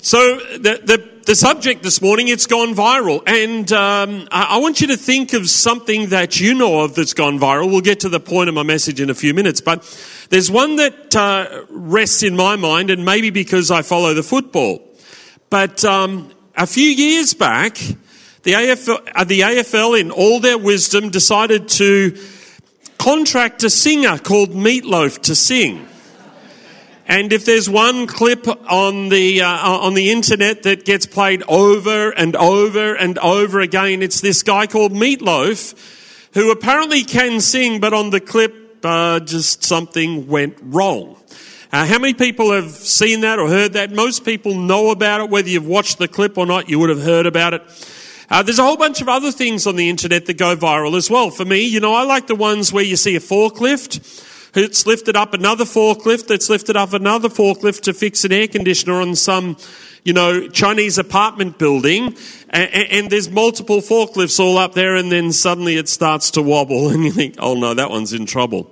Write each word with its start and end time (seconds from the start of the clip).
So 0.00 0.38
the, 0.38 0.80
the, 0.84 1.10
the 1.26 1.34
subject 1.34 1.82
this 1.82 2.00
morning, 2.00 2.28
it's 2.28 2.46
gone 2.46 2.74
viral. 2.74 3.22
And 3.26 3.70
um, 3.72 4.28
I, 4.30 4.56
I 4.56 4.58
want 4.58 4.80
you 4.80 4.86
to 4.88 4.96
think 4.96 5.32
of 5.32 5.48
something 5.48 6.10
that 6.10 6.40
you 6.40 6.54
know 6.54 6.80
of 6.80 6.94
that's 6.94 7.14
gone 7.14 7.38
viral. 7.38 7.70
We'll 7.70 7.80
get 7.80 8.00
to 8.00 8.08
the 8.08 8.20
point 8.20 8.48
of 8.48 8.54
my 8.54 8.62
message 8.62 9.00
in 9.00 9.10
a 9.10 9.14
few 9.14 9.34
minutes. 9.34 9.60
But 9.60 9.82
there's 10.30 10.50
one 10.50 10.76
that 10.76 11.16
uh, 11.16 11.64
rests 11.68 12.22
in 12.22 12.36
my 12.36 12.56
mind, 12.56 12.90
and 12.90 13.04
maybe 13.04 13.30
because 13.30 13.70
I 13.70 13.82
follow 13.82 14.14
the 14.14 14.22
football. 14.22 14.82
But 15.50 15.84
um, 15.84 16.30
a 16.56 16.66
few 16.66 16.88
years 16.88 17.34
back, 17.34 17.76
the 18.44 18.52
AFL, 18.52 19.08
uh, 19.14 19.24
the 19.24 19.40
AFL, 19.40 20.00
in 20.00 20.10
all 20.12 20.38
their 20.38 20.58
wisdom, 20.58 21.10
decided 21.10 21.68
to 21.70 22.16
contract 22.98 23.64
a 23.64 23.70
singer 23.70 24.16
called 24.18 24.50
Meatloaf 24.50 25.22
to 25.22 25.34
sing. 25.34 25.88
And 27.10 27.32
if 27.32 27.46
there's 27.46 27.70
one 27.70 28.06
clip 28.06 28.46
on 28.70 29.08
the 29.08 29.40
uh, 29.40 29.48
on 29.48 29.94
the 29.94 30.10
internet 30.10 30.64
that 30.64 30.84
gets 30.84 31.06
played 31.06 31.42
over 31.48 32.10
and 32.10 32.36
over 32.36 32.94
and 32.94 33.18
over 33.20 33.60
again, 33.60 34.02
it's 34.02 34.20
this 34.20 34.42
guy 34.42 34.66
called 34.66 34.92
Meatloaf, 34.92 35.74
who 36.34 36.50
apparently 36.50 37.04
can 37.04 37.40
sing, 37.40 37.80
but 37.80 37.94
on 37.94 38.10
the 38.10 38.20
clip, 38.20 38.84
uh, 38.84 39.20
just 39.20 39.64
something 39.64 40.28
went 40.28 40.58
wrong. 40.60 41.16
Uh, 41.72 41.86
how 41.86 41.98
many 41.98 42.12
people 42.12 42.52
have 42.52 42.72
seen 42.72 43.22
that 43.22 43.38
or 43.38 43.48
heard 43.48 43.72
that? 43.72 43.90
Most 43.90 44.26
people 44.26 44.54
know 44.54 44.90
about 44.90 45.22
it, 45.22 45.30
whether 45.30 45.48
you've 45.48 45.66
watched 45.66 45.96
the 45.96 46.08
clip 46.08 46.36
or 46.36 46.44
not. 46.44 46.68
You 46.68 46.78
would 46.78 46.90
have 46.90 47.02
heard 47.02 47.24
about 47.24 47.54
it. 47.54 47.62
Uh, 48.28 48.42
there's 48.42 48.58
a 48.58 48.62
whole 48.62 48.76
bunch 48.76 49.00
of 49.00 49.08
other 49.08 49.32
things 49.32 49.66
on 49.66 49.76
the 49.76 49.88
internet 49.88 50.26
that 50.26 50.36
go 50.36 50.54
viral 50.54 50.94
as 50.94 51.10
well. 51.10 51.30
For 51.30 51.46
me, 51.46 51.60
you 51.60 51.80
know, 51.80 51.94
I 51.94 52.04
like 52.04 52.26
the 52.26 52.34
ones 52.34 52.70
where 52.70 52.84
you 52.84 52.96
see 52.96 53.16
a 53.16 53.20
forklift 53.20 54.26
it's 54.58 54.86
lifted 54.86 55.16
up 55.16 55.34
another 55.34 55.64
forklift 55.64 56.26
that's 56.26 56.50
lifted 56.50 56.76
up 56.76 56.92
another 56.92 57.28
forklift 57.28 57.82
to 57.82 57.92
fix 57.92 58.24
an 58.24 58.32
air 58.32 58.48
conditioner 58.48 58.94
on 58.94 59.14
some, 59.14 59.56
you 60.04 60.12
know, 60.12 60.48
Chinese 60.48 60.98
apartment 60.98 61.58
building. 61.58 62.16
And, 62.50 62.70
and, 62.72 63.10
there's 63.10 63.30
multiple 63.30 63.80
forklifts 63.80 64.40
all 64.40 64.58
up 64.58 64.74
there 64.74 64.96
and 64.96 65.12
then 65.12 65.32
suddenly 65.32 65.76
it 65.76 65.88
starts 65.88 66.30
to 66.32 66.42
wobble 66.42 66.88
and 66.92 67.04
you 67.04 67.12
think, 67.12 67.36
oh 67.38 67.54
no, 67.54 67.74
that 67.74 67.90
one's 67.90 68.12
in 68.12 68.26
trouble. 68.26 68.70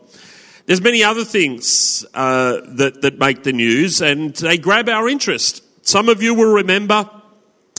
There's 0.66 0.80
many 0.80 1.04
other 1.04 1.24
things 1.24 2.04
uh, 2.14 2.60
that, 2.64 3.02
that 3.02 3.18
make 3.18 3.44
the 3.44 3.52
news 3.52 4.02
and 4.02 4.34
they 4.34 4.58
grab 4.58 4.88
our 4.88 5.08
interest. 5.08 5.62
Some 5.86 6.08
of 6.08 6.22
you 6.22 6.34
will 6.34 6.54
remember 6.54 7.08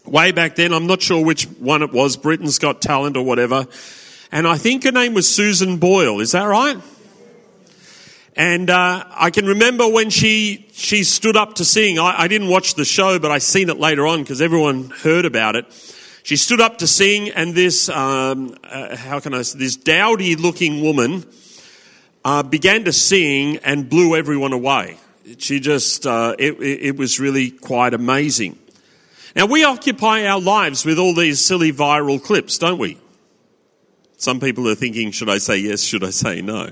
way 0.05 0.31
back 0.31 0.55
then, 0.55 0.73
I'm 0.73 0.87
not 0.87 1.01
sure 1.01 1.23
which 1.23 1.43
one 1.45 1.81
it 1.81 1.91
was, 1.91 2.15
Britain's 2.17 2.59
Got 2.59 2.81
Talent 2.81 3.17
or 3.17 3.23
whatever. 3.23 3.67
And 4.31 4.47
I 4.47 4.57
think 4.57 4.83
her 4.83 4.91
name 4.91 5.13
was 5.13 5.33
Susan 5.33 5.77
Boyle. 5.77 6.19
Is 6.19 6.31
that 6.31 6.45
right? 6.45 6.77
And 8.37 8.69
uh, 8.69 9.03
I 9.09 9.31
can 9.31 9.47
remember 9.47 9.89
when 9.89 10.11
she 10.11 10.67
she 10.71 11.03
stood 11.03 11.35
up 11.35 11.55
to 11.55 11.65
sing. 11.65 11.97
I, 11.97 12.21
I 12.21 12.27
didn't 12.27 12.49
watch 12.49 12.75
the 12.75 12.85
show, 12.85 13.17
but 13.17 13.31
I 13.31 13.39
seen 13.39 13.67
it 13.67 13.79
later 13.79 14.05
on 14.05 14.21
because 14.21 14.43
everyone 14.43 14.91
heard 14.91 15.25
about 15.25 15.55
it. 15.55 15.65
She 16.21 16.37
stood 16.37 16.61
up 16.61 16.77
to 16.77 16.87
sing, 16.87 17.29
and 17.29 17.55
this 17.55 17.89
um, 17.89 18.55
uh, 18.63 18.95
how 18.95 19.19
can 19.19 19.33
I 19.33 19.37
this 19.37 19.75
dowdy 19.75 20.35
looking 20.35 20.83
woman 20.83 21.25
uh, 22.23 22.43
began 22.43 22.83
to 22.83 22.93
sing 22.93 23.57
and 23.63 23.89
blew 23.89 24.15
everyone 24.15 24.53
away. 24.53 24.97
She 25.39 25.59
just 25.59 26.05
uh, 26.05 26.35
it, 26.37 26.61
it 26.61 26.95
was 26.95 27.19
really 27.19 27.49
quite 27.49 27.95
amazing. 27.95 28.59
Now 29.35 29.47
we 29.47 29.63
occupy 29.63 30.27
our 30.27 30.39
lives 30.39 30.85
with 30.85 30.99
all 30.99 31.15
these 31.15 31.43
silly 31.43 31.73
viral 31.73 32.23
clips, 32.23 32.59
don't 32.59 32.77
we? 32.77 32.99
Some 34.17 34.39
people 34.39 34.69
are 34.69 34.75
thinking, 34.75 35.09
should 35.09 35.29
I 35.29 35.39
say 35.39 35.57
yes? 35.57 35.81
Should 35.81 36.03
I 36.03 36.11
say 36.11 36.43
no? 36.43 36.69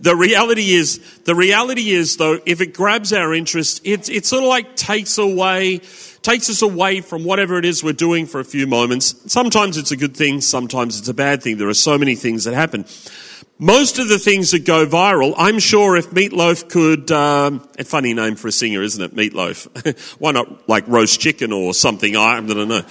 The 0.00 0.16
reality 0.16 0.72
is, 0.72 0.98
the 1.24 1.34
reality 1.34 1.90
is 1.90 2.16
though, 2.16 2.40
if 2.46 2.60
it 2.60 2.74
grabs 2.74 3.12
our 3.12 3.34
interest, 3.34 3.80
it, 3.84 4.08
it 4.08 4.26
sort 4.26 4.42
of 4.42 4.48
like 4.48 4.76
takes 4.76 5.18
away, 5.18 5.78
takes 6.22 6.50
us 6.50 6.62
away 6.62 7.00
from 7.00 7.24
whatever 7.24 7.58
it 7.58 7.64
is 7.64 7.82
we're 7.82 7.92
doing 7.92 8.26
for 8.26 8.40
a 8.40 8.44
few 8.44 8.66
moments. 8.66 9.14
Sometimes 9.32 9.76
it's 9.76 9.90
a 9.90 9.96
good 9.96 10.16
thing, 10.16 10.40
sometimes 10.40 10.98
it's 10.98 11.08
a 11.08 11.14
bad 11.14 11.42
thing. 11.42 11.58
There 11.58 11.68
are 11.68 11.74
so 11.74 11.98
many 11.98 12.14
things 12.14 12.44
that 12.44 12.54
happen. 12.54 12.84
Most 13.58 13.98
of 13.98 14.08
the 14.08 14.18
things 14.18 14.50
that 14.50 14.66
go 14.66 14.86
viral, 14.86 15.32
I'm 15.38 15.58
sure 15.58 15.96
if 15.96 16.10
Meatloaf 16.10 16.68
could, 16.68 17.10
um, 17.10 17.66
a 17.78 17.84
funny 17.84 18.12
name 18.12 18.36
for 18.36 18.48
a 18.48 18.52
singer, 18.52 18.82
isn't 18.82 19.02
it? 19.02 19.16
Meatloaf. 19.16 20.16
Why 20.20 20.32
not 20.32 20.68
like 20.68 20.86
roast 20.88 21.20
chicken 21.20 21.52
or 21.54 21.72
something? 21.72 22.16
I, 22.16 22.36
I 22.36 22.40
don't 22.42 22.68
know. 22.68 22.84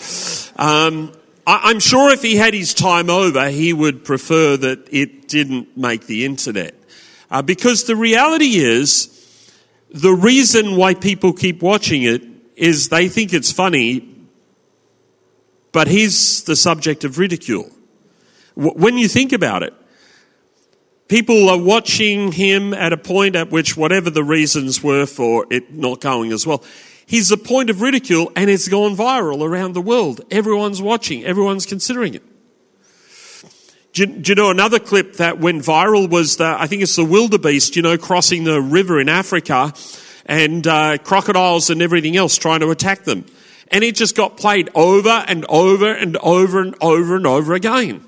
Um, 0.55 1.11
I, 1.45 1.69
I'm 1.69 1.79
sure 1.79 2.11
if 2.11 2.23
he 2.23 2.35
had 2.35 2.55
his 2.55 2.73
time 2.73 3.11
over, 3.11 3.49
he 3.49 3.73
would 3.73 4.03
prefer 4.03 4.57
that 4.57 4.87
it 4.91 5.27
didn't 5.27 5.77
make 5.77 6.07
the 6.07 6.25
internet. 6.25 6.73
Uh, 7.29 7.41
because 7.41 7.85
the 7.85 7.95
reality 7.95 8.57
is, 8.57 9.11
the 9.89 10.13
reason 10.13 10.75
why 10.75 10.93
people 10.93 11.33
keep 11.33 11.61
watching 11.61 12.03
it 12.03 12.21
is 12.55 12.89
they 12.89 13.07
think 13.07 13.33
it's 13.33 13.51
funny, 13.51 14.07
but 15.71 15.87
he's 15.87 16.43
the 16.43 16.55
subject 16.55 17.03
of 17.03 17.17
ridicule. 17.17 17.69
When 18.55 18.97
you 18.97 19.07
think 19.07 19.33
about 19.33 19.63
it, 19.63 19.73
people 21.07 21.49
are 21.49 21.57
watching 21.57 22.31
him 22.31 22.73
at 22.73 22.93
a 22.93 22.97
point 22.97 23.35
at 23.35 23.51
which, 23.51 23.75
whatever 23.75 24.09
the 24.09 24.23
reasons 24.23 24.81
were 24.81 25.05
for 25.05 25.45
it 25.49 25.73
not 25.73 26.01
going 26.01 26.31
as 26.31 26.47
well, 26.47 26.63
he's 27.05 27.29
the 27.29 27.37
point 27.37 27.69
of 27.69 27.81
ridicule 27.81 28.31
and 28.35 28.49
it's 28.49 28.67
gone 28.67 28.95
viral 28.95 29.41
around 29.41 29.73
the 29.73 29.81
world. 29.81 30.21
Everyone's 30.31 30.81
watching, 30.81 31.23
everyone's 31.25 31.65
considering 31.65 32.13
it. 32.15 32.23
Do 33.95 34.01
you, 34.01 34.07
do 34.07 34.31
you, 34.31 34.35
know 34.35 34.49
another 34.51 34.77
clip 34.77 35.13
that 35.13 35.39
went 35.39 35.63
viral 35.63 36.09
was 36.09 36.35
the, 36.35 36.53
I 36.59 36.67
think 36.67 36.81
it's 36.81 36.97
the 36.97 37.05
wildebeest, 37.05 37.77
you 37.77 37.81
know, 37.81 37.97
crossing 37.97 38.43
the 38.43 38.61
river 38.61 38.99
in 38.99 39.07
Africa 39.07 39.73
and 40.25 40.67
uh, 40.67 40.97
crocodiles 40.97 41.69
and 41.69 41.81
everything 41.81 42.17
else 42.17 42.37
trying 42.37 42.59
to 42.59 42.71
attack 42.71 43.05
them. 43.05 43.25
And 43.69 43.85
it 43.85 43.95
just 43.95 44.13
got 44.13 44.35
played 44.35 44.69
over 44.75 45.23
and 45.29 45.45
over 45.47 45.93
and 45.93 46.17
over 46.17 46.59
and 46.59 46.75
over 46.81 47.15
and 47.15 47.25
over 47.25 47.53
again. 47.53 48.03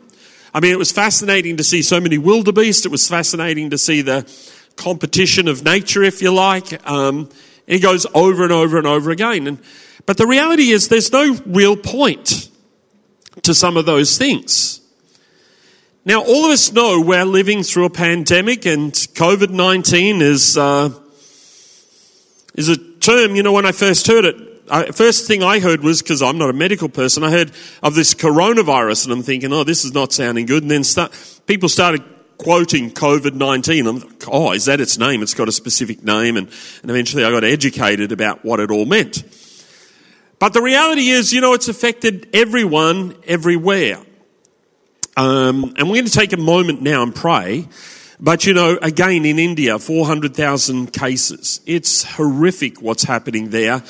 I 0.54 0.60
mean, 0.60 0.74
it 0.74 0.78
was 0.78 0.92
fascinating 0.92 1.56
to 1.56 1.64
see 1.64 1.82
so 1.82 2.02
many 2.02 2.18
wildebeest. 2.18 2.86
It 2.86 2.92
was 2.92 3.08
fascinating 3.08 3.70
to 3.70 3.78
see 3.78 4.02
the 4.02 4.30
competition 4.76 5.48
of 5.48 5.64
nature, 5.64 6.04
if 6.04 6.22
you 6.22 6.34
like. 6.34 6.86
Um, 6.86 7.30
it 7.66 7.80
goes 7.80 8.06
over 8.14 8.44
and 8.44 8.52
over 8.52 8.78
and 8.78 8.88
over 8.88 9.10
again. 9.10 9.48
And, 9.48 9.60
but 10.06 10.18
the 10.18 10.28
reality 10.28 10.72
is 10.72 10.90
there's 10.90 11.14
no 11.14 11.40
real 11.46 11.78
point 11.78 12.50
to 13.44 13.54
some 13.54 13.78
of 13.78 13.86
those 13.86 14.18
things. 14.18 14.82
Now, 16.08 16.24
all 16.24 16.46
of 16.46 16.52
us 16.52 16.72
know 16.72 17.02
we're 17.02 17.26
living 17.26 17.64
through 17.64 17.84
a 17.84 17.90
pandemic, 17.90 18.66
and 18.66 18.94
COVID 18.94 19.50
19 19.50 20.22
is, 20.22 20.58
uh, 20.58 20.90
is 22.56 22.70
a 22.70 22.78
term, 22.78 23.36
you 23.36 23.44
know, 23.44 23.52
when 23.52 23.66
I 23.66 23.74
first 23.74 24.08
heard 24.08 24.24
it, 24.24 24.96
first 24.96 25.28
thing 25.28 25.44
I 25.44 25.60
heard 25.60 25.84
was 25.84 26.02
because 26.02 26.22
I'm 26.22 26.38
not 26.38 26.50
a 26.50 26.54
medical 26.54 26.88
person, 26.88 27.26
I 27.26 27.32
heard 27.32 27.52
of 27.84 27.94
this 27.94 28.14
coronavirus, 28.14 29.04
and 29.04 29.16
I'm 29.16 29.22
thinking, 29.22 29.52
oh, 29.52 29.66
this 29.66 29.84
is 29.84 29.94
not 29.94 30.14
sounding 30.14 30.46
good. 30.46 30.64
And 30.64 30.72
then 30.72 30.86
start, 30.86 31.12
people 31.46 31.68
started 31.68 32.06
quoting 32.38 32.92
COVID 32.92 33.34
19. 33.34 33.86
I'm 33.86 34.00
like, 34.00 34.30
oh, 34.30 34.54
is 34.54 34.64
that 34.64 34.80
its 34.80 34.98
name? 34.98 35.22
It's 35.22 35.34
got 35.34 35.50
a 35.50 35.52
specific 35.52 36.06
name. 36.06 36.38
And, 36.38 36.48
and 36.84 36.90
eventually 36.90 37.26
I 37.26 37.32
got 37.32 37.44
educated 37.44 38.14
about 38.14 38.46
what 38.46 38.62
it 38.62 38.72
all 38.72 38.86
meant. 38.86 39.26
But 40.40 40.54
the 40.54 40.62
reality 40.62 41.10
is, 41.10 41.34
you 41.34 41.42
know, 41.42 41.52
it's 41.52 41.68
affected 41.68 42.30
everyone 42.34 43.18
everywhere. 43.26 44.07
Um, 45.18 45.74
and 45.78 45.90
we're 45.90 45.96
going 45.96 46.06
to 46.06 46.12
take 46.12 46.32
a 46.32 46.38
moment 46.38 46.84
now 46.84 47.02
and 47.02 47.14
pray. 47.14 47.68
But 48.20 48.46
you 48.46 48.54
know, 48.54 48.78
again, 48.82 49.26
in 49.26 49.40
India, 49.40 49.80
400,000 49.80 50.94
cases. 50.94 51.60
It's 51.66 52.04
horrific 52.04 52.84
what's 52.84 53.04
happening 53.04 53.50
there. 53.50 53.84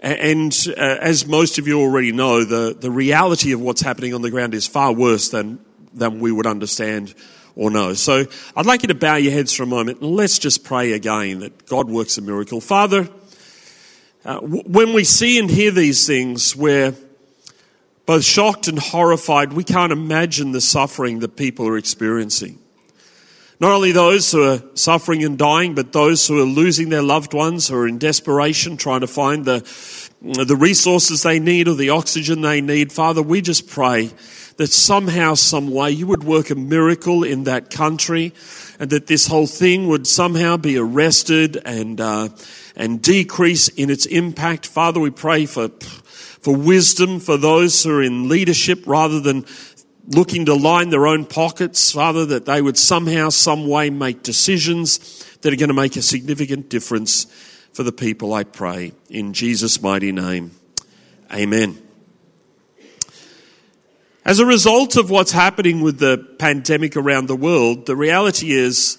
And 0.00 0.56
uh, 0.68 0.80
as 0.80 1.26
most 1.26 1.58
of 1.58 1.68
you 1.68 1.78
already 1.78 2.12
know, 2.12 2.44
the, 2.44 2.74
the 2.74 2.90
reality 2.90 3.52
of 3.52 3.60
what's 3.60 3.82
happening 3.82 4.14
on 4.14 4.22
the 4.22 4.30
ground 4.30 4.54
is 4.54 4.66
far 4.66 4.94
worse 4.94 5.28
than, 5.28 5.62
than 5.92 6.18
we 6.18 6.32
would 6.32 6.46
understand 6.46 7.14
or 7.54 7.70
know. 7.70 7.92
So 7.92 8.24
I'd 8.56 8.64
like 8.64 8.82
you 8.82 8.88
to 8.88 8.94
bow 8.94 9.16
your 9.16 9.32
heads 9.32 9.52
for 9.52 9.64
a 9.64 9.66
moment 9.66 10.00
and 10.00 10.16
let's 10.16 10.38
just 10.38 10.64
pray 10.64 10.92
again 10.92 11.40
that 11.40 11.66
God 11.66 11.90
works 11.90 12.16
a 12.16 12.22
miracle. 12.22 12.62
Father, 12.62 13.06
uh, 14.24 14.40
w- 14.40 14.62
when 14.64 14.94
we 14.94 15.04
see 15.04 15.38
and 15.38 15.50
hear 15.50 15.70
these 15.70 16.06
things, 16.06 16.56
we're 16.56 16.94
both 18.10 18.24
shocked 18.24 18.66
and 18.66 18.76
horrified. 18.76 19.52
We 19.52 19.62
can't 19.62 19.92
imagine 19.92 20.50
the 20.50 20.60
suffering 20.60 21.20
that 21.20 21.36
people 21.36 21.68
are 21.68 21.78
experiencing. 21.78 22.58
Not 23.60 23.70
only 23.70 23.92
those 23.92 24.32
who 24.32 24.42
are 24.42 24.60
suffering 24.74 25.22
and 25.22 25.38
dying, 25.38 25.76
but 25.76 25.92
those 25.92 26.26
who 26.26 26.40
are 26.40 26.44
losing 26.44 26.88
their 26.88 27.02
loved 27.02 27.32
ones, 27.32 27.68
who 27.68 27.76
are 27.76 27.86
in 27.86 27.98
desperation, 27.98 28.76
trying 28.76 29.02
to 29.02 29.06
find 29.06 29.44
the, 29.44 29.60
the 30.22 30.56
resources 30.56 31.22
they 31.22 31.38
need 31.38 31.68
or 31.68 31.74
the 31.74 31.90
oxygen 31.90 32.40
they 32.40 32.60
need. 32.60 32.92
Father, 32.92 33.22
we 33.22 33.40
just 33.40 33.70
pray 33.70 34.10
that 34.56 34.72
somehow, 34.72 35.34
some 35.34 35.70
way, 35.70 35.92
you 35.92 36.08
would 36.08 36.24
work 36.24 36.50
a 36.50 36.56
miracle 36.56 37.22
in 37.22 37.44
that 37.44 37.70
country 37.70 38.34
and 38.80 38.90
that 38.90 39.06
this 39.06 39.28
whole 39.28 39.46
thing 39.46 39.86
would 39.86 40.08
somehow 40.08 40.56
be 40.56 40.76
arrested 40.76 41.62
and, 41.64 42.00
uh, 42.00 42.28
and 42.74 43.00
decrease 43.00 43.68
in 43.68 43.88
its 43.88 44.04
impact. 44.06 44.66
Father, 44.66 44.98
we 44.98 45.10
pray 45.10 45.46
for, 45.46 45.70
for 46.40 46.56
wisdom 46.56 47.20
for 47.20 47.36
those 47.36 47.82
who 47.82 47.90
are 47.90 48.02
in 48.02 48.28
leadership 48.28 48.86
rather 48.86 49.20
than 49.20 49.44
looking 50.08 50.46
to 50.46 50.54
line 50.54 50.90
their 50.90 51.06
own 51.06 51.24
pockets. 51.24 51.92
Father, 51.92 52.26
that 52.26 52.46
they 52.46 52.60
would 52.60 52.78
somehow, 52.78 53.28
some 53.28 53.68
way 53.68 53.90
make 53.90 54.22
decisions 54.22 54.98
that 55.42 55.52
are 55.52 55.56
going 55.56 55.68
to 55.68 55.74
make 55.74 55.96
a 55.96 56.02
significant 56.02 56.68
difference 56.68 57.26
for 57.72 57.82
the 57.82 57.92
people, 57.92 58.34
I 58.34 58.44
pray. 58.44 58.92
In 59.08 59.32
Jesus' 59.32 59.80
mighty 59.80 60.12
name, 60.12 60.52
amen. 61.32 61.80
As 64.24 64.38
a 64.38 64.46
result 64.46 64.96
of 64.96 65.10
what's 65.10 65.32
happening 65.32 65.80
with 65.80 65.98
the 65.98 66.18
pandemic 66.38 66.96
around 66.96 67.26
the 67.26 67.36
world, 67.36 67.86
the 67.86 67.96
reality 67.96 68.52
is 68.52 68.98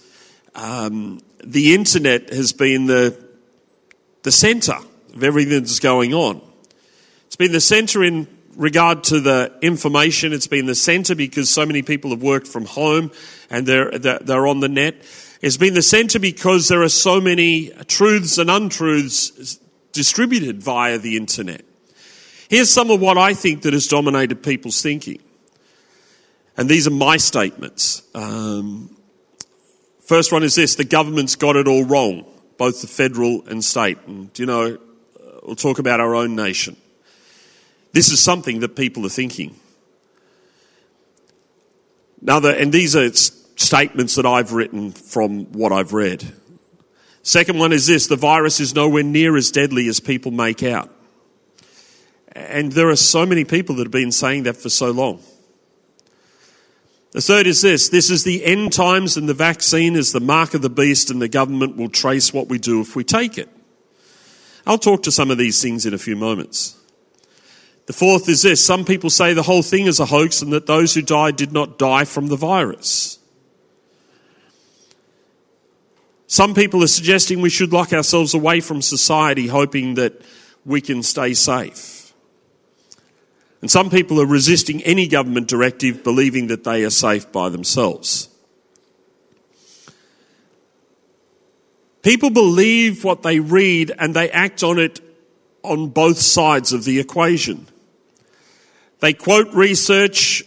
um, 0.55 1.19
the 1.43 1.75
internet 1.75 2.29
has 2.29 2.53
been 2.53 2.87
the, 2.87 3.17
the 4.23 4.31
center 4.31 4.77
of 5.13 5.23
everything 5.23 5.59
that's 5.59 5.79
going 5.79 6.13
on. 6.13 6.41
Been 7.41 7.53
the 7.53 7.59
center 7.59 8.03
in 8.03 8.27
regard 8.55 9.03
to 9.05 9.19
the 9.19 9.51
information. 9.63 10.31
It's 10.31 10.45
been 10.45 10.67
the 10.67 10.75
center 10.75 11.15
because 11.15 11.49
so 11.49 11.65
many 11.65 11.81
people 11.81 12.11
have 12.11 12.21
worked 12.21 12.47
from 12.47 12.65
home 12.65 13.09
and 13.49 13.65
they're, 13.65 13.89
they're 13.97 14.45
on 14.45 14.59
the 14.59 14.69
net. 14.69 15.01
It's 15.41 15.57
been 15.57 15.73
the 15.73 15.81
center 15.81 16.19
because 16.19 16.67
there 16.67 16.83
are 16.83 16.87
so 16.87 17.19
many 17.19 17.71
truths 17.87 18.37
and 18.37 18.51
untruths 18.51 19.57
distributed 19.91 20.61
via 20.61 20.99
the 20.99 21.17
internet. 21.17 21.65
Here's 22.47 22.69
some 22.69 22.91
of 22.91 23.01
what 23.01 23.17
I 23.17 23.33
think 23.33 23.63
that 23.63 23.73
has 23.73 23.87
dominated 23.87 24.43
people's 24.43 24.79
thinking. 24.79 25.19
And 26.57 26.69
these 26.69 26.85
are 26.85 26.91
my 26.91 27.17
statements. 27.17 28.03
Um, 28.13 28.95
first 30.05 30.31
one 30.31 30.43
is 30.43 30.53
this 30.53 30.75
the 30.75 30.83
government's 30.83 31.35
got 31.35 31.55
it 31.55 31.67
all 31.67 31.85
wrong, 31.85 32.23
both 32.59 32.81
the 32.81 32.87
federal 32.87 33.43
and 33.47 33.65
state. 33.65 33.97
And, 34.05 34.29
you 34.37 34.45
know, 34.45 34.77
we'll 35.41 35.55
talk 35.55 35.79
about 35.79 35.99
our 35.99 36.13
own 36.13 36.35
nation. 36.35 36.77
This 37.93 38.11
is 38.11 38.21
something 38.21 38.61
that 38.61 38.75
people 38.75 39.05
are 39.05 39.09
thinking. 39.09 39.55
Now, 42.21 42.39
and 42.39 42.71
these 42.71 42.95
are 42.95 43.11
statements 43.13 44.15
that 44.15 44.25
I've 44.25 44.53
written 44.53 44.91
from 44.91 45.51
what 45.53 45.71
I've 45.71 45.93
read. 45.93 46.31
Second 47.23 47.59
one 47.59 47.71
is 47.71 47.87
this 47.87 48.07
the 48.07 48.15
virus 48.15 48.59
is 48.59 48.73
nowhere 48.73 49.03
near 49.03 49.35
as 49.37 49.51
deadly 49.51 49.87
as 49.87 49.99
people 49.99 50.31
make 50.31 50.63
out. 50.63 50.89
And 52.33 52.71
there 52.71 52.89
are 52.89 52.95
so 52.95 53.25
many 53.25 53.43
people 53.43 53.75
that 53.75 53.83
have 53.83 53.91
been 53.91 54.11
saying 54.11 54.43
that 54.43 54.57
for 54.57 54.69
so 54.69 54.91
long. 54.91 55.21
The 57.11 57.21
third 57.21 57.45
is 57.45 57.61
this 57.61 57.89
this 57.89 58.09
is 58.09 58.23
the 58.23 58.45
end 58.45 58.71
times, 58.71 59.17
and 59.17 59.27
the 59.27 59.33
vaccine 59.33 59.95
is 59.95 60.13
the 60.13 60.21
mark 60.21 60.53
of 60.53 60.61
the 60.61 60.69
beast, 60.69 61.11
and 61.11 61.21
the 61.21 61.27
government 61.27 61.75
will 61.75 61.89
trace 61.89 62.33
what 62.33 62.47
we 62.47 62.57
do 62.57 62.79
if 62.81 62.95
we 62.95 63.03
take 63.03 63.37
it. 63.37 63.49
I'll 64.65 64.77
talk 64.77 65.03
to 65.03 65.11
some 65.11 65.29
of 65.29 65.37
these 65.37 65.61
things 65.61 65.85
in 65.85 65.93
a 65.93 65.97
few 65.97 66.15
moments. 66.15 66.77
The 67.87 67.93
fourth 67.93 68.29
is 68.29 68.41
this 68.41 68.63
some 68.63 68.85
people 68.85 69.09
say 69.09 69.33
the 69.33 69.43
whole 69.43 69.63
thing 69.63 69.85
is 69.85 69.99
a 69.99 70.05
hoax 70.05 70.41
and 70.41 70.53
that 70.53 70.67
those 70.67 70.93
who 70.93 71.01
died 71.01 71.35
did 71.35 71.51
not 71.51 71.77
die 71.77 72.05
from 72.05 72.27
the 72.27 72.35
virus. 72.35 73.19
Some 76.27 76.53
people 76.53 76.81
are 76.81 76.87
suggesting 76.87 77.41
we 77.41 77.49
should 77.49 77.73
lock 77.73 77.91
ourselves 77.91 78.33
away 78.33 78.61
from 78.61 78.81
society, 78.81 79.47
hoping 79.47 79.95
that 79.95 80.21
we 80.65 80.79
can 80.79 81.03
stay 81.03 81.33
safe. 81.33 82.13
And 83.59 83.69
some 83.69 83.89
people 83.89 84.21
are 84.21 84.25
resisting 84.25 84.81
any 84.83 85.07
government 85.07 85.47
directive, 85.47 86.03
believing 86.03 86.47
that 86.47 86.63
they 86.63 86.83
are 86.83 86.89
safe 86.89 87.31
by 87.31 87.49
themselves. 87.49 88.29
People 92.01 92.29
believe 92.29 93.03
what 93.03 93.21
they 93.21 93.39
read 93.39 93.91
and 93.99 94.15
they 94.15 94.29
act 94.31 94.63
on 94.63 94.79
it 94.79 94.99
on 95.63 95.89
both 95.89 96.17
sides 96.17 96.73
of 96.73 96.83
the 96.83 96.99
equation. 96.99 97.67
They 98.99 99.13
quote 99.13 99.53
research, 99.53 100.43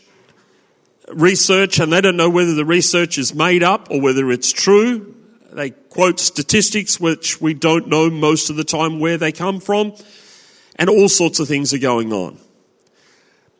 research, 1.09 1.79
and 1.81 1.93
they 1.93 2.01
don't 2.01 2.17
know 2.17 2.31
whether 2.31 2.55
the 2.55 2.65
research 2.65 3.19
is 3.19 3.35
made 3.35 3.63
up 3.63 3.91
or 3.91 4.01
whether 4.01 4.31
it's 4.31 4.53
true. 4.53 5.15
They 5.53 5.71
quote 5.71 6.21
statistics 6.21 6.99
which 6.99 7.41
we 7.41 7.55
don't 7.55 7.89
know 7.89 8.11
most 8.11 8.51
of 8.51 8.57
the 8.57 8.65
time 8.65 9.01
where 9.01 9.17
they 9.17 9.33
come 9.33 9.61
from, 9.61 9.95
and 10.77 10.89
all 10.89 11.09
sorts 11.09 11.41
of 11.41 11.49
things 11.49 11.73
are 11.75 11.79
going 11.79 12.13
on. 12.13 12.39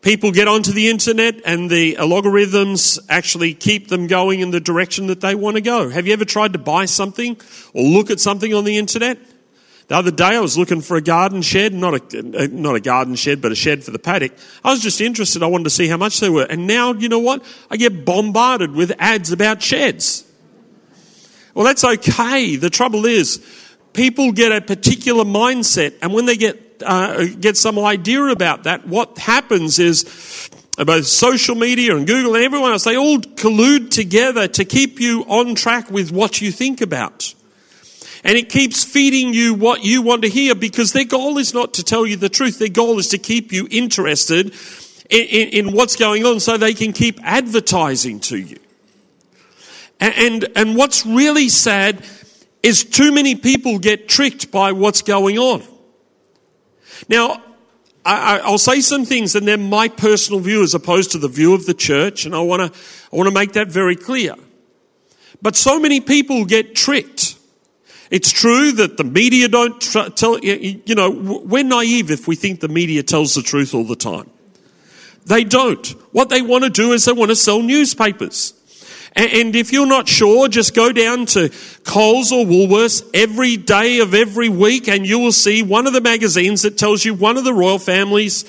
People 0.05 0.33
get 0.33 0.49
onto 0.49 0.71
the 0.71 0.91
internet 0.91 1.41
and 1.47 1.71
the 1.71 1.97
algorithms 1.97 2.99
actually 3.09 3.55
keep 3.55 3.89
them 3.89 4.07
going 4.07 4.41
in 4.41 4.51
the 4.51 4.61
direction 4.61 5.07
that 5.07 5.23
they 5.23 5.35
want 5.35 5.57
to 5.57 5.63
go. 5.63 5.89
Have 5.89 6.07
you 6.07 6.13
ever 6.13 6.27
tried 6.27 6.53
to 6.53 6.59
buy 6.59 6.85
something 6.85 7.41
or 7.73 7.83
look 7.83 8.11
at 8.11 8.21
something 8.21 8.53
on 8.53 8.65
the 8.65 8.77
internet? 8.77 9.17
The 9.89 9.97
other 9.97 10.11
day 10.11 10.37
I 10.37 10.41
was 10.41 10.57
looking 10.57 10.81
for 10.81 10.97
a 10.97 11.03
garden 11.03 11.43
shed, 11.43 11.75
not 11.75 12.15
a, 12.15 12.49
not 12.49 12.75
a 12.75 12.81
garden 12.81 13.17
shed, 13.17 13.43
but 13.43 13.53
a 13.53 13.55
shed 13.55 13.85
for 13.85 13.91
the 13.91 13.99
paddock. 13.99 14.33
I 14.65 14.71
was 14.71 14.81
just 14.81 15.01
interested. 15.01 15.43
I 15.43 15.47
wanted 15.47 15.65
to 15.65 15.71
see 15.71 15.89
how 15.89 15.99
much 15.99 16.21
they 16.21 16.31
were. 16.31 16.45
And 16.45 16.67
now, 16.67 16.95
you 16.95 17.09
know 17.09 17.19
what? 17.19 17.45
I 17.71 17.77
get 17.77 18.05
bombarded 18.05 18.73
with 18.73 18.93
ads 18.99 19.31
about 19.31 19.63
sheds. 19.63 20.25
Well, 21.53 21.67
that's 21.67 21.85
okay. 21.85 22.57
The 22.57 22.71
trouble 22.71 23.05
is, 23.05 23.45
people 23.93 24.33
get 24.33 24.53
a 24.53 24.61
particular 24.61 25.25
mindset, 25.25 25.95
and 26.01 26.13
when 26.13 26.27
they 26.27 26.37
get 26.37 26.83
uh, 26.85 27.27
get 27.39 27.57
some 27.57 27.79
idea 27.79 28.25
about 28.25 28.65
that, 28.65 28.87
what 28.87 29.19
happens 29.19 29.79
is 29.79 30.51
both 30.77 31.07
social 31.07 31.55
media 31.55 31.97
and 31.97 32.07
Google 32.07 32.35
and 32.35 32.45
everyone 32.45 32.73
else, 32.73 32.85
they 32.85 32.97
all 32.97 33.19
collude 33.19 33.91
together 33.91 34.49
to 34.49 34.65
keep 34.65 34.99
you 34.99 35.23
on 35.29 35.55
track 35.55 35.91
with 35.91 36.11
what 36.11 36.41
you 36.41 36.51
think 36.51 36.81
about. 36.81 37.35
And 38.25 38.39
it 38.39 38.49
keeps 38.49 38.83
feeding 38.83 39.35
you 39.35 39.55
what 39.55 39.85
you 39.85 40.01
want 40.01 40.23
to 40.23 40.29
hear 40.29 40.55
because 40.55 40.93
their 40.93 41.05
goal 41.05 41.37
is 41.37 41.53
not 41.53 41.75
to 41.75 41.85
tell 41.85 42.07
you 42.07 42.17
the 42.17 42.31
truth. 42.31 42.59
Their 42.59 42.69
goal 42.69 42.99
is 42.99 43.09
to 43.09 43.19
keep 43.19 43.53
you 43.53 43.69
interested 43.71 44.55
in, 45.11 45.27
in, 45.27 45.49
in 45.49 45.73
what's 45.75 45.95
going 45.95 46.25
on 46.25 46.41
so 46.41 46.57
they 46.57 46.73
can 46.73 46.93
keep 46.93 47.21
advertising 47.23 48.21
to 48.21 48.39
you. 48.39 48.59
And, 50.01 50.49
and 50.57 50.75
what's 50.75 51.07
really 51.07 51.49
sad 51.49 52.05
is 52.63 52.85
too 52.85 53.13
many 53.13 53.35
people 53.35 53.79
get 53.79 54.09
tricked 54.09 54.51
by 54.51 54.73
what's 54.73 55.03
going 55.03 55.39
on. 55.39 55.63
Now, 57.09 57.43
I, 58.07 58.51
will 58.51 58.59
say 58.59 58.81
some 58.81 59.05
things, 59.05 59.35
and 59.35 59.49
they're 59.49 59.57
my 59.57 59.89
personal 59.89 60.41
view 60.41 60.63
as 60.63 60.75
opposed 60.75 61.13
to 61.13 61.19
the 61.19 61.29
view 61.29 61.55
of 61.55 61.65
the 61.65 61.75
church, 61.75 62.27
and 62.27 62.35
I 62.35 62.41
want 62.41 62.75
to 62.75 62.81
I 63.13 63.17
want 63.17 63.29
to 63.29 63.35
make 63.35 63.53
that 63.53 63.69
very 63.69 63.97
clear. 63.97 64.35
But 65.41 65.57
so 65.57 65.81
many 65.81 66.01
people 66.01 66.45
get 66.45 66.75
tricked. 66.75 67.34
It's 68.11 68.31
true 68.31 68.73
that 68.73 68.97
the 68.97 69.05
media 69.05 69.49
don't 69.49 69.81
tr- 69.81 70.11
tell 70.11 70.39
you 70.39 70.95
know 70.95 71.11
we're 71.11 71.65
naive 71.65 72.11
if 72.11 72.29
we 72.29 72.37
think 72.37 72.61
the 72.61 72.69
media 72.69 73.03
tells 73.03 73.35
the 73.35 73.43
truth 73.43 73.75
all 73.75 73.85
the 73.85 73.97
time. 73.97 74.31
They 75.27 75.45
don't. 75.45 75.87
What 76.13 76.29
they 76.29 76.43
want 76.43 76.65
to 76.65 76.71
do 76.71 76.93
is 76.93 77.05
they 77.07 77.13
want 77.13 77.31
to 77.31 77.37
sell 77.37 77.63
newspapers. 77.63 78.53
And 79.17 79.55
if 79.55 79.73
you're 79.73 79.87
not 79.87 80.09
sure, 80.09 80.49
just 80.49 80.75
go 80.75 80.91
down 80.91 81.27
to 81.27 81.51
Coles 81.85 82.33
or 82.33 82.45
Woolworths 82.45 83.09
every 83.15 83.57
day 83.57 84.01
of 84.01 84.13
every 84.13 84.49
week 84.49 84.89
and 84.89 85.07
you 85.07 85.21
will 85.21 85.33
see 85.33 85.63
one 85.63 85.87
of 85.87 85.93
the 85.93 86.01
magazines 86.01 86.63
that 86.63 86.77
tells 86.77 87.05
you 87.05 87.15
one 87.15 87.37
of 87.37 87.45
the 87.45 87.55
royal 87.55 87.79
families 87.79 88.45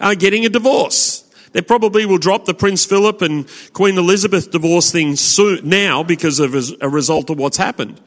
are 0.00 0.14
getting 0.14 0.44
a 0.44 0.50
divorce. 0.50 1.24
They 1.52 1.62
probably 1.62 2.04
will 2.04 2.18
drop 2.18 2.44
the 2.44 2.52
Prince 2.52 2.84
Philip 2.84 3.22
and 3.22 3.48
Queen 3.72 3.96
Elizabeth 3.96 4.50
divorce 4.50 4.92
thing 4.92 5.16
soon, 5.16 5.66
now 5.66 6.02
because 6.02 6.40
of 6.40 6.54
a 6.82 6.88
result 6.88 7.30
of 7.30 7.38
what's 7.38 7.56
happened. 7.56 7.98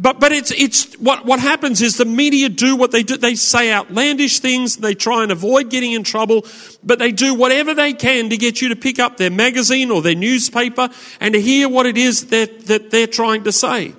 But, 0.00 0.18
but 0.18 0.32
it's, 0.32 0.50
it's, 0.52 0.94
what, 0.94 1.26
what 1.26 1.40
happens 1.40 1.82
is 1.82 1.98
the 1.98 2.06
media 2.06 2.48
do 2.48 2.74
what 2.74 2.90
they 2.90 3.02
do. 3.02 3.18
They 3.18 3.34
say 3.34 3.70
outlandish 3.70 4.40
things. 4.40 4.78
They 4.78 4.94
try 4.94 5.22
and 5.22 5.30
avoid 5.30 5.68
getting 5.68 5.92
in 5.92 6.04
trouble, 6.04 6.46
but 6.82 6.98
they 6.98 7.12
do 7.12 7.34
whatever 7.34 7.74
they 7.74 7.92
can 7.92 8.30
to 8.30 8.38
get 8.38 8.62
you 8.62 8.70
to 8.70 8.76
pick 8.76 8.98
up 8.98 9.18
their 9.18 9.30
magazine 9.30 9.90
or 9.90 10.00
their 10.00 10.14
newspaper 10.14 10.88
and 11.20 11.34
to 11.34 11.40
hear 11.40 11.68
what 11.68 11.84
it 11.84 11.98
is 11.98 12.28
that, 12.28 12.66
that 12.66 12.90
they're 12.90 13.06
trying 13.06 13.44
to 13.44 13.52
say. 13.52 13.92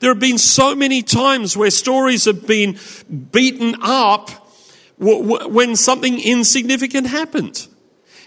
There 0.00 0.10
have 0.10 0.18
been 0.18 0.38
so 0.38 0.74
many 0.74 1.02
times 1.02 1.56
where 1.56 1.70
stories 1.70 2.24
have 2.24 2.48
been 2.48 2.76
beaten 3.30 3.76
up 3.80 4.30
when 4.98 5.76
something 5.76 6.20
insignificant 6.20 7.06
happened. 7.06 7.68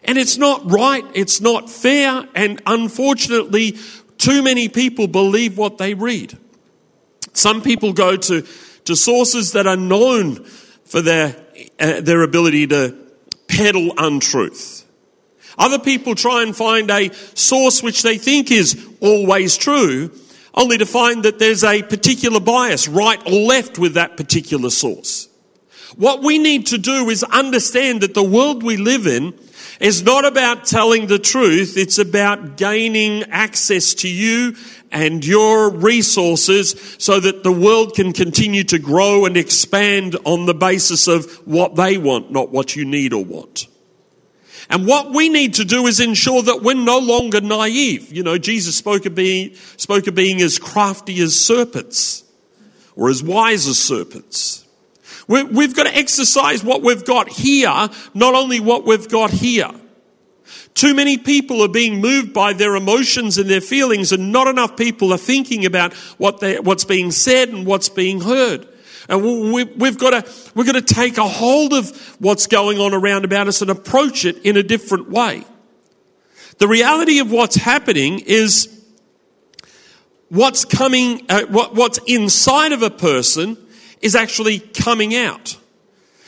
And 0.06 0.18
it's 0.18 0.38
not 0.38 0.72
right, 0.72 1.04
it's 1.14 1.42
not 1.42 1.70
fair, 1.70 2.26
and 2.34 2.62
unfortunately, 2.66 3.78
too 4.18 4.42
many 4.42 4.70
people 4.70 5.08
believe 5.08 5.58
what 5.58 5.78
they 5.78 5.94
read. 5.94 6.38
Some 7.38 7.62
people 7.62 7.94
go 7.94 8.18
to, 8.18 8.42
to 8.86 8.96
sources 8.96 9.52
that 9.52 9.68
are 9.68 9.78
known 9.78 10.44
for 10.86 11.02
their, 11.02 11.36
uh, 11.80 12.02
their 12.02 12.24
ability 12.24 12.66
to 12.68 12.96
peddle 13.48 13.94
untruth. 13.98 14.84
Other 15.58 15.78
people 15.78 16.16
try 16.16 16.44
and 16.44 16.56
find 16.56 16.90
a 16.90 17.14
source 17.36 17.84
which 17.84 18.02
they 18.02 18.18
think 18.18 18.52
is 18.52 18.88
always 19.02 19.56
true, 19.56 20.12
only 20.54 20.80
to 20.80 20.86
find 20.86 21.24
that 21.24 21.38
there's 21.38 21.64
a 21.64 21.84
particular 21.84 22.40
bias, 22.40 22.88
right 22.88 23.22
or 23.28 23.32
left, 23.32 23.78
with 23.78 23.94
that 23.94 24.18
particular 24.18 24.72
source. 24.72 25.30
What 25.96 26.24
we 26.24 26.40
need 26.40 26.68
to 26.68 26.78
do 26.78 27.10
is 27.10 27.24
understand 27.24 28.02
that 28.02 28.14
the 28.14 28.24
world 28.24 28.64
we 28.64 28.78
live 28.78 29.06
in 29.06 29.34
is 29.80 30.04
not 30.04 30.26
about 30.26 30.66
telling 30.66 31.08
the 31.08 31.20
truth. 31.20 31.78
It's 31.78 31.98
about 31.98 32.58
gaining 32.58 33.24
access 33.24 33.94
to 33.96 34.10
you 34.10 34.56
and 34.92 35.26
your 35.26 35.70
resources 35.70 36.96
so 36.98 37.20
that 37.20 37.44
the 37.44 37.52
world 37.52 37.94
can 37.94 38.14
continue 38.14 38.64
to 38.66 38.80
grow 38.80 39.26
and 39.26 39.38
expand 39.38 40.16
on 40.26 40.46
the 40.46 40.54
basis 40.54 41.08
of 41.08 41.26
what 41.48 41.76
they 41.76 41.98
want, 41.98 42.32
not 42.32 42.50
what 42.50 42.76
you 42.76 42.86
need 42.86 43.14
or 43.14 43.24
want. 43.24 43.68
And 44.70 44.86
what 44.86 45.14
we 45.14 45.30
need 45.30 45.54
to 45.56 45.66
do 45.66 45.88
is 45.88 46.00
ensure 46.00 46.42
that 46.44 46.62
we're 46.62 46.76
no 46.76 47.00
longer 47.00 47.40
naive. 47.40 48.12
You 48.12 48.24
know, 48.24 48.38
Jesus 48.38 48.76
spoke 48.76 49.06
of 49.06 49.16
being, 49.16 49.54
spoke 49.78 50.08
of 50.08 50.16
being 50.16 50.42
as 50.42 50.60
crafty 50.60 51.22
as 51.22 51.40
serpents 51.40 52.24
or 52.96 53.10
as 53.10 53.24
wise 53.24 53.68
as 53.68 53.78
serpents. 53.78 54.67
We've 55.28 55.76
got 55.76 55.84
to 55.84 55.96
exercise 55.96 56.64
what 56.64 56.82
we've 56.82 57.04
got 57.04 57.28
here, 57.28 57.90
not 58.14 58.34
only 58.34 58.60
what 58.60 58.86
we've 58.86 59.10
got 59.10 59.30
here. 59.30 59.72
Too 60.74 60.94
many 60.94 61.18
people 61.18 61.62
are 61.62 61.68
being 61.68 62.00
moved 62.00 62.34
by 62.34 62.54
their 62.54 62.76
emotions 62.76 63.38
and 63.38 63.50
their 63.50 63.62
feelings, 63.62 64.12
and 64.12 64.32
not 64.32 64.48
enough 64.48 64.78
people 64.78 65.12
are 65.12 65.18
thinking 65.18 65.66
about 65.66 65.94
what 66.18 66.42
what's 66.64 66.86
being 66.86 67.12
said 67.12 67.50
and 67.50 67.66
what's 67.66 67.90
being 67.90 68.22
heard. 68.22 68.68
And 69.10 69.24
we, 69.54 69.64
we've 69.64 69.98
got 69.98 70.12
to, 70.12 70.52
we've 70.54 70.66
got 70.66 70.74
to 70.74 70.82
take 70.82 71.18
a 71.18 71.28
hold 71.28 71.74
of 71.74 72.16
what's 72.20 72.48
going 72.48 72.78
on 72.78 72.94
around 72.94 73.26
about 73.26 73.48
us 73.48 73.62
and 73.62 73.72
approach 73.72 74.26
it 74.26 74.38
in 74.46 74.58
a 74.58 74.64
different 74.64 75.10
way. 75.10 75.44
The 76.58 76.68
reality 76.68 77.20
of 77.20 77.32
what's 77.32 77.56
happening 77.56 78.20
is 78.20 78.68
what's 80.30 80.66
coming, 80.66 81.26
uh, 81.30 81.44
what, 81.46 81.76
what's 81.76 82.00
inside 82.06 82.72
of 82.72 82.82
a 82.82 82.90
person 82.90 83.58
is 84.02 84.16
actually 84.16 84.60
coming 84.60 85.16
out. 85.16 85.58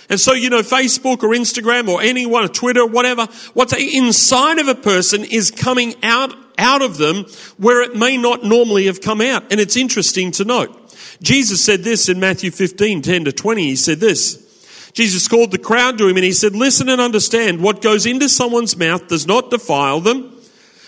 And 0.10 0.20
so, 0.20 0.34
you 0.34 0.50
know, 0.50 0.62
Facebook 0.62 1.22
or 1.22 1.30
Instagram 1.30 1.88
or 1.88 2.02
anyone, 2.02 2.48
Twitter, 2.50 2.86
whatever, 2.86 3.28
what's 3.54 3.74
inside 3.74 4.58
of 4.58 4.68
a 4.68 4.76
person 4.76 5.24
is 5.24 5.52
coming 5.52 5.94
out, 6.02 6.34
out 6.58 6.82
of 6.82 6.98
them 6.98 7.26
where 7.58 7.84
it 7.84 7.96
may 7.96 8.18
not 8.18 8.44
normally 8.44 8.88
have 8.88 9.02
come 9.02 9.22
out. 9.22 9.44
And 9.52 9.60
it's 9.60 9.78
interesting 9.78 10.32
to 10.32 10.46
note. 10.46 10.76
Jesus 11.22 11.64
said 11.64 11.84
this 11.84 12.10
in 12.10 12.20
Matthew 12.20 12.50
15, 12.50 13.04
10 13.04 13.26
to 13.26 13.32
20. 13.32 13.64
He 13.64 13.76
said 13.76 14.00
this. 14.00 14.46
Jesus 14.94 15.28
called 15.28 15.52
the 15.52 15.60
crowd 15.60 16.00
to 16.00 16.08
him 16.08 16.18
and 16.18 16.26
he 16.26 16.32
said, 16.32 16.56
listen 16.56 16.90
and 16.90 17.00
understand 17.00 17.62
what 17.62 17.82
goes 17.82 18.08
into 18.08 18.28
someone's 18.28 18.76
mouth 18.76 19.08
does 19.08 19.28
not 19.28 19.52
defile 19.52 20.00
them, 20.00 20.36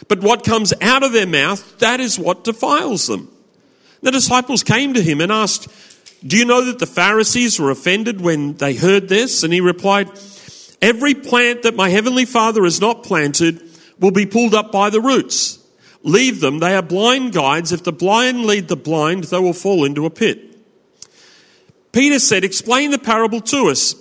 but 0.08 0.22
what 0.22 0.44
comes 0.44 0.74
out 0.82 1.04
of 1.04 1.14
their 1.14 1.28
mouth, 1.28 1.78
that 1.78 2.00
is 2.00 2.18
what 2.18 2.44
defiles 2.44 3.06
them. 3.06 3.30
The 4.02 4.12
disciples 4.12 4.64
came 4.64 4.96
to 4.96 5.02
him 5.02 5.22
and 5.22 5.32
asked, 5.32 5.68
do 6.26 6.38
you 6.38 6.46
know 6.46 6.66
that 6.66 6.80
the 6.80 6.86
Pharisees 6.86 7.60
were 7.60 7.72
offended 7.72 8.22
when 8.22 8.54
they 8.56 8.76
heard 8.76 9.10
this? 9.10 9.44
And 9.44 9.52
he 9.52 9.60
replied, 9.60 10.10
Every 10.82 11.16
plant 11.16 11.64
that 11.64 11.76
my 11.76 11.90
heavenly 11.90 12.26
Father 12.26 12.64
has 12.64 12.80
not 12.80 13.04
planted 13.04 13.62
will 14.00 14.12
be 14.12 14.26
pulled 14.26 14.54
up 14.54 14.72
by 14.72 14.90
the 14.90 15.02
roots. 15.02 15.60
Leave 16.04 16.40
them, 16.40 16.60
they 16.60 16.76
are 16.76 16.82
blind 16.82 17.34
guides. 17.34 17.72
If 17.72 17.84
the 17.84 17.92
blind 17.92 18.46
lead 18.46 18.68
the 18.68 18.76
blind, 18.76 19.26
they 19.26 19.40
will 19.40 19.54
fall 19.54 19.84
into 19.84 20.06
a 20.06 20.10
pit. 20.10 20.58
Peter 21.92 22.20
said, 22.20 22.44
Explain 22.44 22.92
the 22.92 23.00
parable 23.00 23.42
to 23.42 23.70
us. 23.70 23.96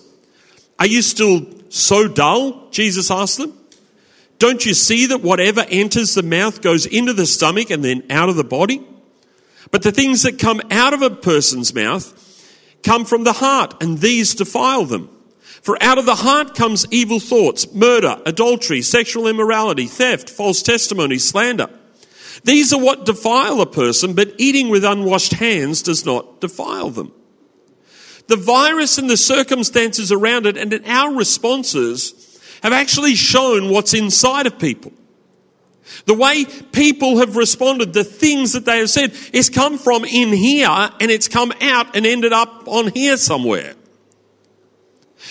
Are 0.78 0.86
you 0.86 1.02
still 1.02 1.46
so 1.68 2.08
dull? 2.08 2.70
Jesus 2.70 3.10
asked 3.10 3.38
them. 3.38 3.54
Don't 4.38 4.64
you 4.64 4.72
see 4.72 5.06
that 5.06 5.20
whatever 5.20 5.66
enters 5.68 6.14
the 6.14 6.22
mouth 6.22 6.62
goes 6.62 6.86
into 6.86 7.12
the 7.12 7.26
stomach 7.26 7.70
and 7.70 7.84
then 7.84 8.02
out 8.10 8.30
of 8.30 8.36
the 8.36 8.44
body? 8.44 8.86
But 9.70 9.82
the 9.82 9.92
things 9.92 10.22
that 10.22 10.38
come 10.38 10.60
out 10.70 10.94
of 10.94 11.02
a 11.02 11.10
person's 11.10 11.74
mouth 11.74 12.16
come 12.82 13.04
from 13.04 13.24
the 13.24 13.34
heart, 13.34 13.82
and 13.82 13.98
these 13.98 14.34
defile 14.34 14.84
them. 14.84 15.10
For 15.62 15.76
out 15.82 15.98
of 15.98 16.06
the 16.06 16.14
heart 16.16 16.54
comes 16.54 16.86
evil 16.90 17.20
thoughts, 17.20 17.72
murder, 17.74 18.20
adultery, 18.24 18.80
sexual 18.80 19.26
immorality, 19.26 19.86
theft, 19.86 20.30
false 20.30 20.62
testimony, 20.62 21.18
slander. 21.18 21.68
These 22.44 22.72
are 22.72 22.80
what 22.80 23.04
defile 23.04 23.60
a 23.60 23.66
person, 23.66 24.14
but 24.14 24.32
eating 24.38 24.70
with 24.70 24.84
unwashed 24.84 25.34
hands 25.34 25.82
does 25.82 26.06
not 26.06 26.40
defile 26.40 26.90
them. 26.90 27.12
The 28.28 28.36
virus 28.36 28.96
and 28.96 29.10
the 29.10 29.16
circumstances 29.16 30.10
around 30.10 30.46
it 30.46 30.56
and 30.56 30.72
our 30.86 31.12
responses 31.12 32.40
have 32.62 32.72
actually 32.72 33.14
shown 33.14 33.70
what's 33.70 33.92
inside 33.92 34.46
of 34.46 34.58
people. 34.58 34.92
The 36.06 36.14
way 36.14 36.44
people 36.44 37.18
have 37.18 37.36
responded, 37.36 37.92
the 37.92 38.04
things 38.04 38.52
that 38.52 38.64
they 38.64 38.78
have 38.78 38.90
said, 38.90 39.12
is 39.32 39.50
come 39.50 39.78
from 39.78 40.04
in 40.04 40.28
here 40.28 40.68
and 40.68 41.10
it's 41.10 41.28
come 41.28 41.52
out 41.60 41.96
and 41.96 42.06
ended 42.06 42.32
up 42.32 42.64
on 42.66 42.88
here 42.92 43.16
somewhere. 43.16 43.74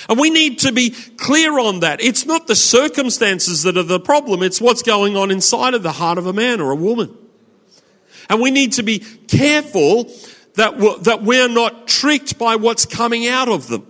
And 0.07 0.19
we 0.19 0.29
need 0.29 0.59
to 0.59 0.71
be 0.71 0.91
clear 0.91 1.59
on 1.59 1.81
that. 1.81 2.01
It's 2.01 2.25
not 2.25 2.47
the 2.47 2.55
circumstances 2.55 3.63
that 3.63 3.77
are 3.77 3.83
the 3.83 3.99
problem, 3.99 4.43
it's 4.43 4.61
what's 4.61 4.83
going 4.83 5.17
on 5.17 5.31
inside 5.31 5.73
of 5.73 5.83
the 5.83 5.93
heart 5.93 6.17
of 6.17 6.25
a 6.25 6.33
man 6.33 6.61
or 6.61 6.71
a 6.71 6.75
woman. 6.75 7.15
And 8.29 8.39
we 8.39 8.51
need 8.51 8.73
to 8.73 8.83
be 8.83 8.99
careful 8.99 10.11
that 10.55 10.77
we're, 10.77 10.97
that 10.99 11.23
we're 11.23 11.49
not 11.49 11.87
tricked 11.87 12.37
by 12.37 12.55
what's 12.57 12.85
coming 12.85 13.27
out 13.27 13.49
of 13.49 13.67
them. 13.67 13.87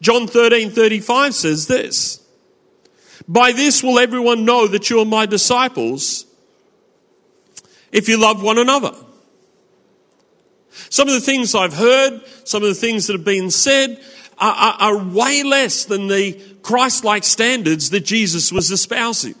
John 0.00 0.26
13 0.26 0.70
35 0.70 1.34
says 1.34 1.66
this. 1.68 2.25
By 3.28 3.52
this 3.52 3.82
will 3.82 3.98
everyone 3.98 4.44
know 4.44 4.68
that 4.68 4.88
you 4.88 5.00
are 5.00 5.04
my 5.04 5.26
disciples 5.26 6.26
if 7.90 8.08
you 8.08 8.20
love 8.20 8.42
one 8.42 8.58
another. 8.58 8.94
Some 10.90 11.08
of 11.08 11.14
the 11.14 11.20
things 11.20 11.54
I've 11.54 11.72
heard, 11.72 12.20
some 12.44 12.62
of 12.62 12.68
the 12.68 12.74
things 12.74 13.06
that 13.06 13.14
have 13.14 13.24
been 13.24 13.50
said 13.50 14.00
are, 14.38 14.52
are, 14.52 14.76
are 14.80 14.98
way 14.98 15.42
less 15.42 15.86
than 15.86 16.08
the 16.08 16.40
Christ 16.62 17.04
like 17.04 17.24
standards 17.24 17.90
that 17.90 18.04
Jesus 18.04 18.52
was 18.52 18.70
espousing. 18.70 19.34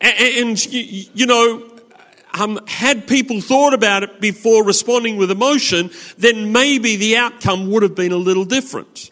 And, 0.00 0.48
and 0.48 0.66
you, 0.66 1.04
you 1.14 1.26
know, 1.26 1.70
um, 2.34 2.60
had 2.66 3.06
people 3.06 3.40
thought 3.40 3.74
about 3.74 4.02
it 4.02 4.20
before 4.20 4.64
responding 4.64 5.16
with 5.16 5.30
emotion, 5.30 5.90
then 6.18 6.52
maybe 6.52 6.96
the 6.96 7.16
outcome 7.16 7.70
would 7.70 7.82
have 7.82 7.94
been 7.94 8.12
a 8.12 8.16
little 8.16 8.44
different. 8.44 9.10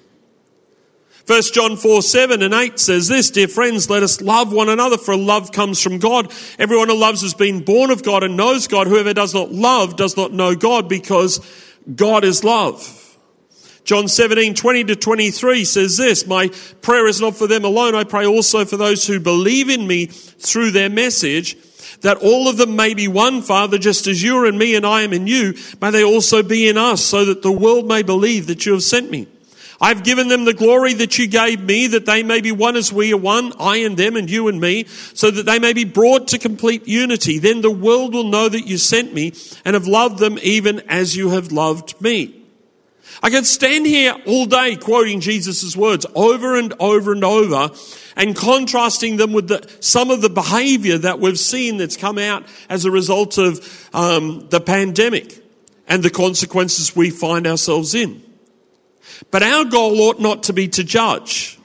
1 1.28 1.42
John 1.52 1.76
4, 1.76 2.00
7 2.00 2.42
and 2.42 2.54
8 2.54 2.80
says 2.80 3.08
this, 3.08 3.30
Dear 3.30 3.48
friends, 3.48 3.90
let 3.90 4.02
us 4.02 4.22
love 4.22 4.50
one 4.50 4.70
another, 4.70 4.96
for 4.96 5.14
love 5.14 5.52
comes 5.52 5.82
from 5.82 5.98
God. 5.98 6.32
Everyone 6.58 6.88
who 6.88 6.96
loves 6.96 7.20
has 7.20 7.34
been 7.34 7.62
born 7.62 7.90
of 7.90 8.02
God 8.02 8.22
and 8.22 8.34
knows 8.34 8.66
God. 8.66 8.86
Whoever 8.86 9.12
does 9.12 9.34
not 9.34 9.52
love 9.52 9.96
does 9.96 10.16
not 10.16 10.32
know 10.32 10.54
God, 10.54 10.88
because 10.88 11.38
God 11.94 12.24
is 12.24 12.44
love. 12.44 13.18
John 13.84 14.08
17, 14.08 14.54
20 14.54 14.84
to 14.84 14.96
23 14.96 15.66
says 15.66 15.98
this, 15.98 16.26
My 16.26 16.48
prayer 16.80 17.06
is 17.06 17.20
not 17.20 17.36
for 17.36 17.46
them 17.46 17.66
alone. 17.66 17.94
I 17.94 18.04
pray 18.04 18.24
also 18.24 18.64
for 18.64 18.78
those 18.78 19.06
who 19.06 19.20
believe 19.20 19.68
in 19.68 19.86
me 19.86 20.06
through 20.06 20.70
their 20.70 20.88
message, 20.88 21.58
that 22.00 22.16
all 22.22 22.48
of 22.48 22.56
them 22.56 22.74
may 22.74 22.94
be 22.94 23.06
one, 23.06 23.42
Father, 23.42 23.76
just 23.76 24.06
as 24.06 24.22
you 24.22 24.38
are 24.38 24.46
in 24.46 24.56
me 24.56 24.76
and 24.76 24.86
I 24.86 25.02
am 25.02 25.12
in 25.12 25.26
you. 25.26 25.52
May 25.78 25.90
they 25.90 26.04
also 26.04 26.42
be 26.42 26.70
in 26.70 26.78
us, 26.78 27.04
so 27.04 27.26
that 27.26 27.42
the 27.42 27.52
world 27.52 27.86
may 27.86 28.02
believe 28.02 28.46
that 28.46 28.64
you 28.64 28.72
have 28.72 28.82
sent 28.82 29.10
me. 29.10 29.28
I've 29.80 30.02
given 30.02 30.28
them 30.28 30.44
the 30.44 30.54
glory 30.54 30.92
that 30.94 31.18
you 31.18 31.28
gave 31.28 31.60
me, 31.60 31.86
that 31.88 32.04
they 32.04 32.24
may 32.24 32.40
be 32.40 32.50
one 32.50 32.76
as 32.76 32.92
we 32.92 33.12
are 33.12 33.18
one, 33.18 33.52
I 33.60 33.78
and 33.78 33.96
them 33.96 34.16
and 34.16 34.28
you 34.28 34.48
and 34.48 34.60
me, 34.60 34.86
so 34.86 35.30
that 35.30 35.46
they 35.46 35.60
may 35.60 35.72
be 35.72 35.84
brought 35.84 36.28
to 36.28 36.38
complete 36.38 36.88
unity. 36.88 37.38
Then 37.38 37.60
the 37.60 37.70
world 37.70 38.12
will 38.12 38.24
know 38.24 38.48
that 38.48 38.66
you 38.66 38.76
sent 38.76 39.14
me 39.14 39.34
and 39.64 39.74
have 39.74 39.86
loved 39.86 40.18
them 40.18 40.38
even 40.42 40.80
as 40.88 41.16
you 41.16 41.30
have 41.30 41.52
loved 41.52 42.00
me. 42.00 42.34
I 43.22 43.30
could 43.30 43.46
stand 43.46 43.86
here 43.86 44.14
all 44.26 44.46
day 44.46 44.76
quoting 44.76 45.20
Jesus' 45.20 45.76
words 45.76 46.06
over 46.14 46.56
and 46.56 46.74
over 46.78 47.12
and 47.12 47.24
over 47.24 47.70
and 48.16 48.36
contrasting 48.36 49.16
them 49.16 49.32
with 49.32 49.48
the, 49.48 49.68
some 49.80 50.10
of 50.10 50.20
the 50.20 50.30
behavior 50.30 50.98
that 50.98 51.18
we've 51.18 51.38
seen 51.38 51.78
that's 51.78 51.96
come 51.96 52.18
out 52.18 52.44
as 52.68 52.84
a 52.84 52.90
result 52.90 53.38
of 53.38 53.88
um, 53.92 54.48
the 54.50 54.60
pandemic 54.60 55.42
and 55.88 56.02
the 56.02 56.10
consequences 56.10 56.94
we 56.94 57.10
find 57.10 57.46
ourselves 57.46 57.94
in. 57.94 58.22
But 59.30 59.42
our 59.42 59.64
goal 59.64 60.00
ought 60.02 60.20
not 60.20 60.44
to 60.44 60.52
be 60.52 60.68
to 60.68 60.84
judge, 60.84 61.58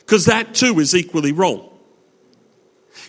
because 0.00 0.26
that 0.26 0.54
too 0.54 0.78
is 0.80 0.94
equally 0.94 1.32
wrong. 1.32 1.66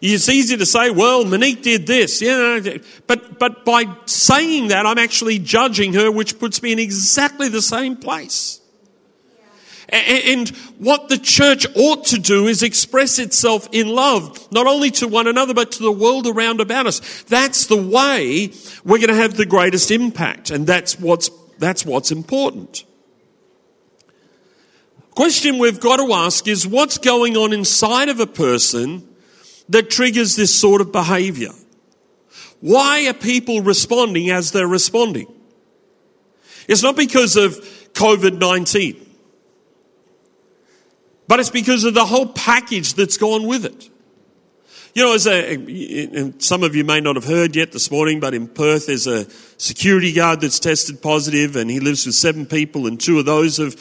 It's 0.01 0.29
easy 0.29 0.57
to 0.57 0.65
say, 0.65 0.89
well, 0.89 1.25
Monique 1.25 1.61
did 1.61 1.85
this, 1.85 2.21
yeah, 2.21 2.59
but, 3.05 3.37
but 3.37 3.63
by 3.65 3.85
saying 4.05 4.69
that, 4.69 4.87
I'm 4.87 4.97
actually 4.97 5.37
judging 5.37 5.93
her, 5.93 6.11
which 6.11 6.39
puts 6.39 6.63
me 6.63 6.71
in 6.71 6.79
exactly 6.79 7.49
the 7.49 7.61
same 7.61 7.95
place. 7.97 8.61
And 9.89 10.47
what 10.79 11.09
the 11.09 11.17
church 11.17 11.67
ought 11.75 12.05
to 12.05 12.17
do 12.17 12.47
is 12.47 12.63
express 12.63 13.19
itself 13.19 13.67
in 13.73 13.89
love, 13.89 14.49
not 14.51 14.65
only 14.65 14.89
to 14.91 15.07
one 15.07 15.27
another, 15.27 15.53
but 15.53 15.73
to 15.73 15.83
the 15.83 15.91
world 15.91 16.25
around 16.27 16.61
about 16.61 16.87
us. 16.87 17.23
That's 17.23 17.65
the 17.65 17.75
way 17.75 18.53
we're 18.85 18.99
going 18.99 19.09
to 19.09 19.15
have 19.15 19.35
the 19.35 19.45
greatest 19.45 19.91
impact. 19.91 20.49
And 20.49 20.65
that's 20.65 20.97
what's, 20.97 21.29
that's 21.59 21.85
what's 21.85 22.09
important. 22.09 22.85
Question 25.11 25.57
we've 25.57 25.79
got 25.79 25.97
to 25.97 26.13
ask 26.13 26.47
is 26.47 26.65
what's 26.65 26.97
going 26.97 27.35
on 27.35 27.51
inside 27.53 28.09
of 28.09 28.19
a 28.19 28.27
person 28.27 29.07
that 29.69 29.89
triggers 29.89 30.35
this 30.35 30.57
sort 30.57 30.81
of 30.81 30.91
behavior? 30.91 31.51
Why 32.61 33.07
are 33.07 33.13
people 33.13 33.61
responding 33.61 34.29
as 34.29 34.51
they're 34.51 34.67
responding? 34.67 35.27
It's 36.67 36.83
not 36.83 36.95
because 36.95 37.35
of 37.35 37.55
COVID 37.93 38.39
19. 38.39 39.07
But 41.27 41.39
it's 41.39 41.49
because 41.49 41.83
of 41.83 41.93
the 41.93 42.05
whole 42.05 42.27
package 42.27 42.93
that's 42.93 43.17
gone 43.17 43.47
with 43.47 43.65
it. 43.65 43.89
You 44.93 45.03
know, 45.03 45.13
as 45.13 45.25
a, 45.25 46.33
some 46.39 46.63
of 46.63 46.75
you 46.75 46.83
may 46.83 46.99
not 46.99 47.15
have 47.15 47.23
heard 47.23 47.55
yet 47.55 47.71
this 47.71 47.89
morning, 47.89 48.19
but 48.19 48.33
in 48.33 48.47
Perth 48.49 48.87
there's 48.87 49.07
a 49.07 49.29
security 49.57 50.11
guard 50.11 50.41
that's 50.41 50.59
tested 50.59 51.01
positive 51.01 51.55
and 51.55 51.71
he 51.71 51.79
lives 51.79 52.05
with 52.05 52.15
seven 52.15 52.45
people 52.45 52.87
and 52.87 52.99
two 52.99 53.17
of 53.17 53.25
those 53.25 53.57
have 53.57 53.79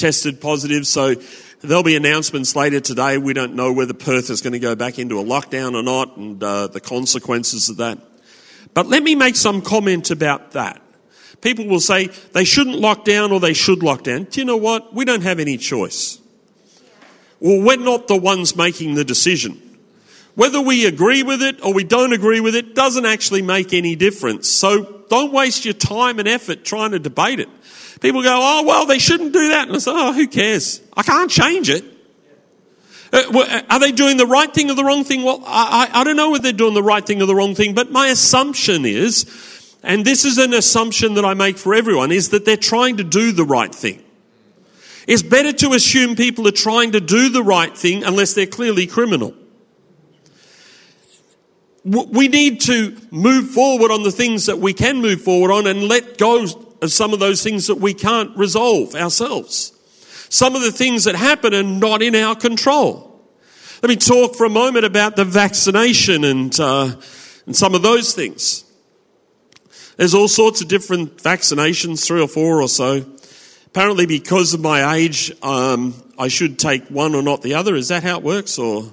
tested 0.00 0.40
positive. 0.40 0.86
So 0.86 1.14
there'll 1.60 1.82
be 1.82 1.94
announcements 1.94 2.56
later 2.56 2.80
today. 2.80 3.18
We 3.18 3.34
don't 3.34 3.54
know 3.54 3.72
whether 3.72 3.92
Perth 3.92 4.30
is 4.30 4.40
going 4.40 4.54
to 4.54 4.58
go 4.58 4.74
back 4.74 4.98
into 4.98 5.20
a 5.20 5.24
lockdown 5.24 5.74
or 5.74 5.82
not 5.82 6.16
and 6.16 6.42
uh, 6.42 6.68
the 6.68 6.80
consequences 6.80 7.68
of 7.68 7.76
that. 7.76 7.98
But 8.72 8.86
let 8.86 9.02
me 9.02 9.14
make 9.14 9.36
some 9.36 9.60
comment 9.60 10.10
about 10.10 10.52
that. 10.52 10.80
People 11.42 11.66
will 11.66 11.80
say 11.80 12.08
they 12.32 12.44
shouldn't 12.44 12.76
lock 12.76 13.04
down 13.04 13.32
or 13.32 13.40
they 13.40 13.52
should 13.52 13.82
lock 13.82 14.04
down. 14.04 14.24
Do 14.24 14.40
you 14.40 14.44
know 14.44 14.56
what? 14.56 14.94
We 14.94 15.04
don't 15.04 15.22
have 15.22 15.38
any 15.38 15.56
choice. 15.56 16.18
Well, 17.40 17.62
we're 17.62 17.76
not 17.76 18.08
the 18.08 18.16
ones 18.16 18.56
making 18.56 18.94
the 18.94 19.04
decision. 19.04 19.60
Whether 20.34 20.60
we 20.60 20.86
agree 20.86 21.22
with 21.22 21.42
it 21.42 21.62
or 21.64 21.74
we 21.74 21.84
don't 21.84 22.12
agree 22.12 22.40
with 22.40 22.54
it 22.54 22.74
doesn't 22.74 23.06
actually 23.06 23.42
make 23.42 23.74
any 23.74 23.96
difference. 23.96 24.48
So 24.48 25.02
don't 25.08 25.32
waste 25.32 25.64
your 25.64 25.74
time 25.74 26.18
and 26.18 26.28
effort 26.28 26.64
trying 26.64 26.92
to 26.92 26.98
debate 26.98 27.40
it. 27.40 27.48
People 28.00 28.22
go, 28.22 28.38
oh, 28.40 28.64
well, 28.66 28.86
they 28.86 28.98
shouldn't 28.98 29.32
do 29.32 29.48
that. 29.50 29.68
And 29.68 29.76
I 29.76 29.78
say, 29.78 29.92
oh, 29.94 30.12
who 30.12 30.26
cares? 30.26 30.80
I 30.96 31.02
can't 31.02 31.30
change 31.30 31.68
it. 31.68 31.84
Uh, 33.12 33.62
are 33.68 33.78
they 33.78 33.92
doing 33.92 34.16
the 34.16 34.26
right 34.26 34.52
thing 34.52 34.70
or 34.70 34.74
the 34.74 34.84
wrong 34.84 35.04
thing? 35.04 35.22
Well, 35.22 35.42
I, 35.44 35.90
I, 35.92 36.00
I 36.00 36.04
don't 36.04 36.16
know 36.16 36.30
whether 36.30 36.44
they're 36.44 36.52
doing 36.52 36.74
the 36.74 36.82
right 36.82 37.04
thing 37.04 37.20
or 37.20 37.26
the 37.26 37.34
wrong 37.34 37.54
thing, 37.54 37.74
but 37.74 37.90
my 37.90 38.06
assumption 38.06 38.86
is, 38.86 39.76
and 39.82 40.04
this 40.04 40.24
is 40.24 40.38
an 40.38 40.54
assumption 40.54 41.14
that 41.14 41.24
I 41.24 41.34
make 41.34 41.58
for 41.58 41.74
everyone, 41.74 42.12
is 42.12 42.30
that 42.30 42.44
they're 42.44 42.56
trying 42.56 42.96
to 42.98 43.04
do 43.04 43.32
the 43.32 43.44
right 43.44 43.74
thing. 43.74 44.02
It's 45.06 45.22
better 45.22 45.52
to 45.52 45.72
assume 45.72 46.14
people 46.14 46.46
are 46.46 46.52
trying 46.52 46.92
to 46.92 47.00
do 47.00 47.30
the 47.30 47.42
right 47.42 47.76
thing 47.76 48.04
unless 48.04 48.32
they're 48.34 48.46
clearly 48.46 48.86
criminal. 48.86 49.34
We 51.84 52.28
need 52.28 52.60
to 52.62 52.96
move 53.10 53.50
forward 53.50 53.90
on 53.90 54.04
the 54.04 54.12
things 54.12 54.46
that 54.46 54.58
we 54.58 54.72
can 54.72 55.00
move 55.00 55.22
forward 55.22 55.50
on 55.50 55.66
and 55.66 55.82
let 55.84 56.16
go 56.16 56.46
of 56.82 56.92
some 56.92 57.12
of 57.12 57.20
those 57.20 57.42
things 57.42 57.66
that 57.66 57.76
we 57.76 57.94
can't 57.94 58.36
resolve 58.36 58.94
ourselves. 58.94 59.72
Some 60.28 60.54
of 60.54 60.62
the 60.62 60.72
things 60.72 61.04
that 61.04 61.14
happen 61.14 61.54
are 61.54 61.62
not 61.62 62.02
in 62.02 62.14
our 62.14 62.34
control. 62.34 63.06
Let 63.82 63.88
me 63.88 63.96
talk 63.96 64.36
for 64.36 64.44
a 64.44 64.50
moment 64.50 64.84
about 64.84 65.16
the 65.16 65.24
vaccination 65.24 66.24
and, 66.24 66.58
uh, 66.60 66.94
and 67.46 67.56
some 67.56 67.74
of 67.74 67.82
those 67.82 68.14
things. 68.14 68.64
There's 69.96 70.14
all 70.14 70.28
sorts 70.28 70.62
of 70.62 70.68
different 70.68 71.16
vaccinations, 71.16 72.04
three 72.04 72.20
or 72.20 72.28
four 72.28 72.62
or 72.62 72.68
so. 72.68 73.04
Apparently, 73.66 74.06
because 74.06 74.54
of 74.54 74.60
my 74.60 74.94
age, 74.96 75.32
um, 75.42 75.94
I 76.18 76.28
should 76.28 76.58
take 76.58 76.88
one 76.88 77.14
or 77.14 77.22
not 77.22 77.42
the 77.42 77.54
other. 77.54 77.74
Is 77.74 77.88
that 77.88 78.02
how 78.02 78.18
it 78.18 78.22
works? 78.22 78.58
Or 78.58 78.92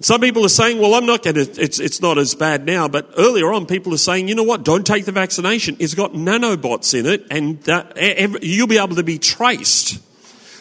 some 0.00 0.20
people 0.20 0.46
are 0.46 0.50
saying, 0.50 0.78
well, 0.78 0.94
I'm 0.94 1.04
not 1.04 1.22
going 1.22 1.36
to, 1.36 1.62
it's, 1.62 1.78
it's 1.78 2.00
not 2.00 2.16
as 2.16 2.34
bad 2.34 2.64
now, 2.64 2.88
but 2.88 3.10
earlier 3.18 3.52
on, 3.52 3.66
people 3.66 3.92
are 3.92 3.98
saying, 3.98 4.28
you 4.28 4.34
know 4.34 4.42
what, 4.42 4.64
don't 4.64 4.86
take 4.86 5.04
the 5.04 5.12
vaccination. 5.12 5.76
It's 5.78 5.94
got 5.94 6.12
nanobots 6.12 6.98
in 6.98 7.04
it, 7.04 7.26
and 7.30 7.60
that, 7.64 7.96
every, 7.98 8.40
you'll 8.42 8.66
be 8.66 8.78
able 8.78 8.96
to 8.96 9.02
be 9.02 9.18
traced. 9.18 10.00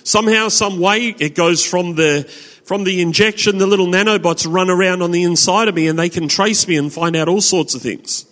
Somehow, 0.06 0.50
some 0.50 0.80
way, 0.80 1.16
it 1.20 1.36
goes 1.36 1.66
from 1.66 1.96
the, 1.96 2.24
from 2.66 2.84
the 2.84 3.02
injection, 3.02 3.60
the 3.60 3.68
little 3.68 3.88
nanobots 3.88 4.46
run 4.52 4.70
around 4.70 5.02
on 5.02 5.12
the 5.12 5.24
inside 5.24 5.70
of 5.70 5.76
me, 5.76 5.88
and 5.88 5.98
they 5.98 6.10
can 6.10 6.28
trace 6.28 6.68
me 6.68 6.76
and 6.76 6.92
find 6.92 7.16
out 7.16 7.30
all 7.30 7.42
sorts 7.42 7.76
of 7.76 7.82
things. 7.82 8.26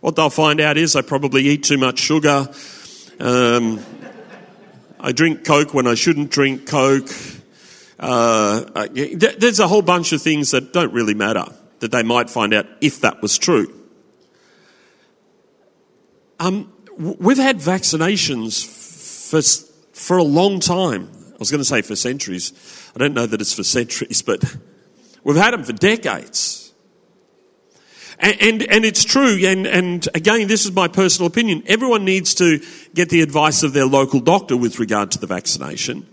What 0.00 0.16
they'll 0.16 0.30
find 0.30 0.60
out 0.60 0.76
is 0.76 0.94
I 0.94 1.02
probably 1.02 1.42
eat 1.44 1.64
too 1.64 1.78
much 1.78 1.98
sugar. 1.98 2.48
Um, 3.18 3.84
I 5.00 5.12
drink 5.12 5.44
Coke 5.44 5.74
when 5.74 5.86
I 5.86 5.94
shouldn't 5.94 6.30
drink 6.30 6.66
Coke. 6.66 7.08
Uh, 8.06 8.86
there's 8.92 9.60
a 9.60 9.66
whole 9.66 9.80
bunch 9.80 10.12
of 10.12 10.20
things 10.20 10.50
that 10.50 10.74
don't 10.74 10.92
really 10.92 11.14
matter 11.14 11.46
that 11.80 11.90
they 11.90 12.02
might 12.02 12.28
find 12.28 12.52
out 12.52 12.66
if 12.82 13.00
that 13.00 13.22
was 13.22 13.38
true. 13.38 13.72
Um, 16.38 16.70
we've 16.98 17.38
had 17.38 17.56
vaccinations 17.56 18.62
for, 19.30 19.40
for 19.98 20.18
a 20.18 20.22
long 20.22 20.60
time. 20.60 21.10
I 21.32 21.36
was 21.38 21.50
going 21.50 21.62
to 21.62 21.64
say 21.64 21.80
for 21.80 21.96
centuries. 21.96 22.52
I 22.94 22.98
don't 22.98 23.14
know 23.14 23.24
that 23.24 23.40
it's 23.40 23.54
for 23.54 23.64
centuries, 23.64 24.20
but 24.20 24.54
we've 25.22 25.36
had 25.36 25.54
them 25.54 25.64
for 25.64 25.72
decades. 25.72 26.74
And, 28.18 28.36
and, 28.42 28.62
and, 28.64 28.84
it's 28.84 29.02
true, 29.02 29.38
and, 29.46 29.66
and 29.66 30.06
again, 30.14 30.46
this 30.46 30.66
is 30.66 30.72
my 30.72 30.88
personal 30.88 31.26
opinion. 31.26 31.62
Everyone 31.66 32.04
needs 32.04 32.34
to 32.34 32.60
get 32.92 33.08
the 33.08 33.22
advice 33.22 33.62
of 33.62 33.72
their 33.72 33.86
local 33.86 34.20
doctor 34.20 34.58
with 34.58 34.78
regard 34.78 35.10
to 35.12 35.18
the 35.18 35.26
vaccination. 35.26 36.06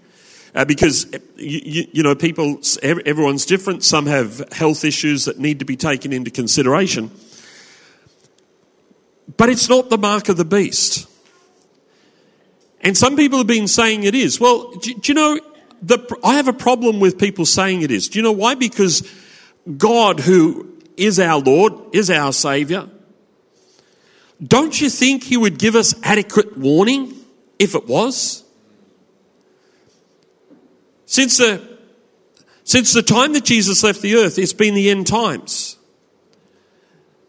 Uh, 0.54 0.66
because 0.66 1.06
you, 1.38 1.88
you, 1.94 2.04
know 2.04 2.14
people 2.14 2.60
everyone's 2.84 3.46
different. 3.46 3.84
Some 3.84 4.06
have 4.06 4.52
health 4.52 4.84
issues 4.84 5.26
that 5.26 5.40
need 5.40 5.60
to 5.60 5.66
be 5.66 5.78
taken 5.78 6.12
into 6.12 6.30
consideration. 6.30 7.10
But 9.38 9.50
it's 9.50 9.70
not 9.70 9.90
the 9.90 9.98
mark 9.98 10.28
of 10.28 10.36
the 10.36 10.44
beast. 10.44 11.08
And 12.82 12.98
some 12.98 13.16
people 13.16 13.38
have 13.38 13.48
been 13.48 13.70
saying 13.70 14.04
it 14.04 14.14
is. 14.14 14.42
Well 14.42 14.72
do, 14.72 14.94
do 14.94 15.12
you 15.12 15.14
know 15.14 15.40
the, 15.82 15.98
i 16.24 16.36
have 16.36 16.48
a 16.48 16.54
problem 16.54 17.00
with 17.00 17.18
people 17.18 17.46
saying 17.46 17.82
it 17.82 17.92
is. 17.92 18.10
Do 18.10 18.20
you 18.20 18.24
know 18.24 18.34
why? 18.34 18.56
Because 18.56 19.10
god 19.78 20.20
who 20.20 20.68
is 20.98 21.20
our 21.20 21.40
lord 21.40 21.74
is 21.94 22.10
our 22.10 22.34
savior 22.34 22.90
don't 24.46 24.82
you 24.82 24.90
think 24.90 25.24
he 25.24 25.38
would 25.38 25.60
give 25.60 25.76
us 25.76 25.94
adequate 26.04 26.58
warning 26.58 27.14
if 27.60 27.76
it 27.76 27.88
was 27.88 28.44
since 31.12 31.39
the, 31.39 31.62
since 32.63 32.93
the 32.93 33.02
time 33.02 33.34
that 33.34 33.43
Jesus 33.43 33.84
left 33.84 34.02
the 34.02 34.15
earth, 34.15 34.39
it's 34.39 34.54
been 34.54 34.76
the 34.76 34.89
end 34.89 35.08
times. 35.08 35.78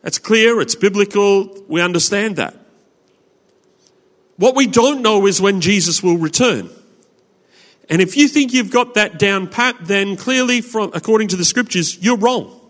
That's 0.02 0.20
clear, 0.20 0.60
it's 0.60 0.76
biblical, 0.76 1.64
we 1.66 1.80
understand 1.80 2.36
that. 2.36 2.54
What 4.36 4.54
we 4.54 4.68
don't 4.68 5.02
know 5.02 5.26
is 5.26 5.40
when 5.40 5.60
Jesus 5.60 6.00
will 6.00 6.16
return. 6.16 6.70
And 7.90 8.00
if 8.00 8.16
you 8.16 8.28
think 8.28 8.52
you've 8.52 8.70
got 8.70 8.94
that 8.94 9.18
down 9.18 9.48
pat, 9.48 9.74
then 9.80 10.16
clearly, 10.16 10.60
from, 10.60 10.92
according 10.94 11.26
to 11.28 11.36
the 11.36 11.44
scriptures, 11.44 11.98
you're 12.00 12.16
wrong. 12.16 12.60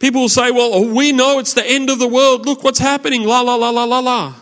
People 0.00 0.20
will 0.20 0.28
say, 0.28 0.50
well, 0.50 0.68
oh, 0.74 0.94
we 0.94 1.12
know 1.12 1.38
it's 1.38 1.54
the 1.54 1.66
end 1.66 1.88
of 1.88 1.98
the 1.98 2.08
world. 2.08 2.44
Look 2.44 2.62
what's 2.62 2.78
happening. 2.78 3.24
La, 3.24 3.40
la, 3.40 3.54
la, 3.54 3.70
la, 3.70 3.84
la, 3.84 4.00
la. 4.00 4.34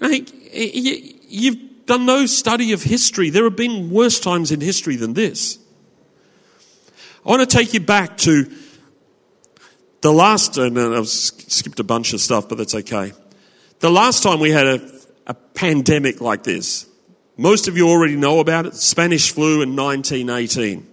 I 0.00 0.08
think 0.08 0.32
you've 1.28 1.65
done 1.86 2.04
no 2.04 2.26
study 2.26 2.72
of 2.72 2.82
history. 2.82 3.30
There 3.30 3.44
have 3.44 3.56
been 3.56 3.90
worse 3.90 4.20
times 4.20 4.52
in 4.52 4.60
history 4.60 4.96
than 4.96 5.14
this. 5.14 5.58
I 7.24 7.30
want 7.30 7.48
to 7.48 7.56
take 7.56 7.74
you 7.74 7.80
back 7.80 8.18
to 8.18 8.50
the 10.00 10.12
last, 10.12 10.58
and 10.58 10.78
uh, 10.78 10.98
I've 10.98 11.08
skipped 11.08 11.80
a 11.80 11.84
bunch 11.84 12.12
of 12.12 12.20
stuff, 12.20 12.48
but 12.48 12.58
that's 12.58 12.74
okay. 12.74 13.12
The 13.80 13.90
last 13.90 14.22
time 14.22 14.40
we 14.40 14.50
had 14.50 14.66
a, 14.66 14.90
a 15.26 15.34
pandemic 15.34 16.20
like 16.20 16.44
this, 16.44 16.86
most 17.36 17.68
of 17.68 17.76
you 17.76 17.88
already 17.88 18.16
know 18.16 18.40
about 18.40 18.66
it, 18.66 18.74
Spanish 18.74 19.32
flu 19.32 19.62
in 19.62 19.76
1918. 19.76 20.86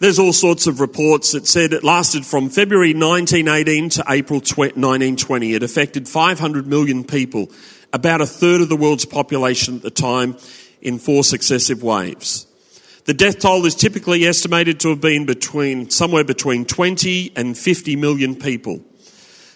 There's 0.00 0.18
all 0.18 0.32
sorts 0.32 0.68
of 0.68 0.78
reports 0.80 1.32
that 1.32 1.48
said 1.48 1.72
it 1.72 1.82
lasted 1.82 2.24
from 2.24 2.50
February 2.50 2.94
1918 2.94 3.88
to 3.90 4.04
April 4.08 4.38
1920. 4.38 5.54
It 5.54 5.62
affected 5.64 6.08
500 6.08 6.68
million 6.68 7.02
people 7.02 7.50
about 7.92 8.20
a 8.20 8.26
third 8.26 8.60
of 8.60 8.68
the 8.68 8.76
world's 8.76 9.04
population 9.04 9.76
at 9.76 9.82
the 9.82 9.90
time 9.90 10.36
in 10.80 10.98
four 10.98 11.24
successive 11.24 11.82
waves. 11.82 12.46
The 13.04 13.14
death 13.14 13.38
toll 13.38 13.64
is 13.64 13.74
typically 13.74 14.26
estimated 14.26 14.80
to 14.80 14.90
have 14.90 15.00
been 15.00 15.24
between 15.24 15.88
somewhere 15.88 16.24
between 16.24 16.66
20 16.66 17.32
and 17.36 17.56
50 17.56 17.96
million 17.96 18.36
people. 18.36 18.80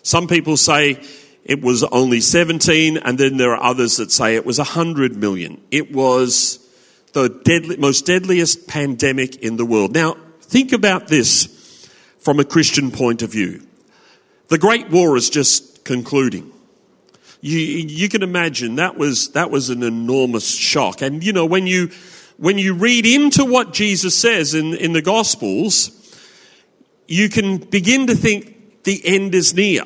Some 0.03 0.27
people 0.27 0.57
say 0.57 1.03
it 1.45 1.61
was 1.61 1.85
only 1.85 2.21
17, 2.21 2.97
and 2.97 3.19
then 3.19 3.37
there 3.37 3.55
are 3.55 3.63
others 3.63 3.99
that 3.99 4.11
say 4.11 4.37
it 4.37 4.47
was 4.47 4.59
100 4.59 5.17
million. 5.17 5.61
It 5.71 5.93
was 5.93 6.67
the 7.13 7.29
deadly, 7.29 7.77
most 7.77 8.07
deadliest 8.07 8.67
pandemic 8.69 9.37
in 9.37 9.57
the 9.57 9.67
world. 9.67 9.93
Now, 9.93 10.17
think 10.41 10.73
about 10.73 11.09
this 11.09 11.91
from 12.21 12.41
a 12.41 12.45
Christian 12.45 12.91
point 12.91 13.23
of 13.23 13.31
view. 13.31 13.67
The 14.49 14.59
Great 14.59 14.91
War 14.91 15.17
is 15.17 15.29
just 15.29 15.85
concluding 15.85 16.53
you, 17.43 17.59
you 17.59 18.09
can 18.09 18.23
imagine 18.23 18.77
that 18.77 18.97
was, 18.97 19.31
that 19.33 19.51
was 19.51 19.69
an 19.69 19.83
enormous 19.83 20.49
shock. 20.49 21.03
And 21.03 21.23
you 21.23 21.33
know, 21.33 21.45
when 21.45 21.67
you, 21.67 21.91
when 22.39 22.57
you 22.57 22.73
read 22.73 23.05
into 23.05 23.45
what 23.45 23.73
Jesus 23.73 24.17
says 24.17 24.55
in, 24.55 24.75
in 24.75 24.93
the 24.93 25.03
Gospels, 25.03 25.91
you 27.09 27.29
can 27.29 27.59
begin 27.59 28.07
to 28.07 28.15
think 28.15 28.85
the 28.85 29.05
end 29.05 29.35
is 29.35 29.55
near. 29.55 29.83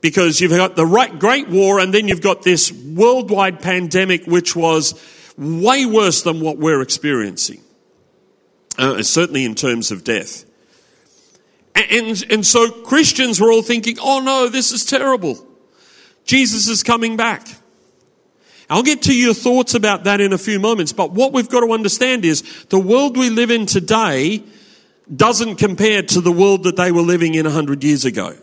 Because 0.00 0.40
you've 0.40 0.50
got 0.50 0.74
the 0.76 0.84
right, 0.84 1.18
Great 1.18 1.48
War 1.48 1.78
and 1.78 1.94
then 1.94 2.08
you've 2.08 2.20
got 2.20 2.42
this 2.42 2.70
worldwide 2.72 3.60
pandemic 3.60 4.26
which 4.26 4.54
was 4.56 5.00
way 5.38 5.86
worse 5.86 6.22
than 6.22 6.40
what 6.40 6.58
we're 6.58 6.82
experiencing. 6.82 7.60
Uh, 8.76 9.02
certainly 9.02 9.44
in 9.44 9.54
terms 9.54 9.92
of 9.92 10.02
death. 10.02 10.44
And, 11.76 11.86
and, 11.90 12.24
and 12.28 12.46
so 12.46 12.70
Christians 12.82 13.40
were 13.40 13.52
all 13.52 13.62
thinking, 13.62 13.98
oh 14.00 14.18
no, 14.18 14.48
this 14.48 14.72
is 14.72 14.84
terrible. 14.84 15.46
Jesus 16.24 16.68
is 16.68 16.82
coming 16.82 17.16
back. 17.16 17.46
I'll 18.70 18.82
get 18.82 19.02
to 19.02 19.16
your 19.16 19.34
thoughts 19.34 19.74
about 19.74 20.04
that 20.04 20.20
in 20.20 20.32
a 20.32 20.38
few 20.38 20.58
moments, 20.58 20.92
but 20.92 21.12
what 21.12 21.32
we've 21.32 21.48
got 21.48 21.60
to 21.60 21.72
understand 21.72 22.24
is 22.24 22.42
the 22.70 22.78
world 22.78 23.16
we 23.16 23.30
live 23.30 23.50
in 23.50 23.66
today 23.66 24.42
doesn't 25.14 25.56
compare 25.56 26.02
to 26.02 26.20
the 26.20 26.32
world 26.32 26.64
that 26.64 26.76
they 26.76 26.90
were 26.90 27.02
living 27.02 27.34
in 27.34 27.44
100 27.44 27.84
years 27.84 28.04
ago. 28.04 28.36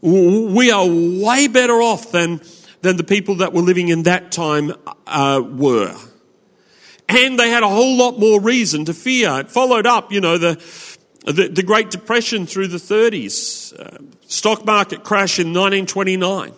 We 0.00 0.70
are 0.70 0.86
way 0.86 1.48
better 1.48 1.74
off 1.74 2.10
than, 2.10 2.40
than 2.82 2.96
the 2.96 3.04
people 3.04 3.36
that 3.36 3.52
were 3.52 3.62
living 3.62 3.88
in 3.88 4.04
that 4.04 4.32
time 4.32 4.72
uh, 5.06 5.42
were. 5.44 5.96
And 7.08 7.38
they 7.38 7.50
had 7.50 7.62
a 7.62 7.68
whole 7.68 7.96
lot 7.96 8.18
more 8.18 8.40
reason 8.40 8.86
to 8.86 8.94
fear. 8.94 9.40
It 9.40 9.50
followed 9.50 9.86
up, 9.86 10.10
you 10.10 10.20
know, 10.20 10.38
the, 10.38 10.54
the, 11.26 11.48
the 11.48 11.62
Great 11.62 11.90
Depression 11.90 12.46
through 12.46 12.68
the 12.68 12.78
30s, 12.78 13.78
uh, 13.78 13.98
stock 14.26 14.64
market 14.64 15.04
crash 15.04 15.38
in 15.38 15.48
1929. 15.48 16.52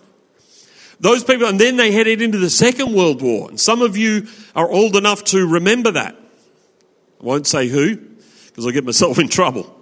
Those 0.99 1.25
people, 1.25 1.47
and 1.47 1.61
then 1.61 1.77
they 1.77 1.93
headed 1.93 2.23
into 2.23 2.39
the 2.39 2.51
Second 2.51 2.95
World 2.95 3.21
War. 3.21 3.51
And 3.51 3.61
some 3.61 3.83
of 3.83 3.97
you 3.97 4.27
are 4.55 4.71
old 4.71 4.97
enough 4.97 5.25
to 5.25 5.47
remember 5.47 5.91
that. 5.93 6.17
I 7.21 7.25
won't 7.25 7.47
say 7.47 7.69
who, 7.69 7.97
because 7.97 8.67
I'll 8.67 8.73
get 8.73 8.85
myself 8.85 9.19
in 9.19 9.29
trouble. 9.29 9.73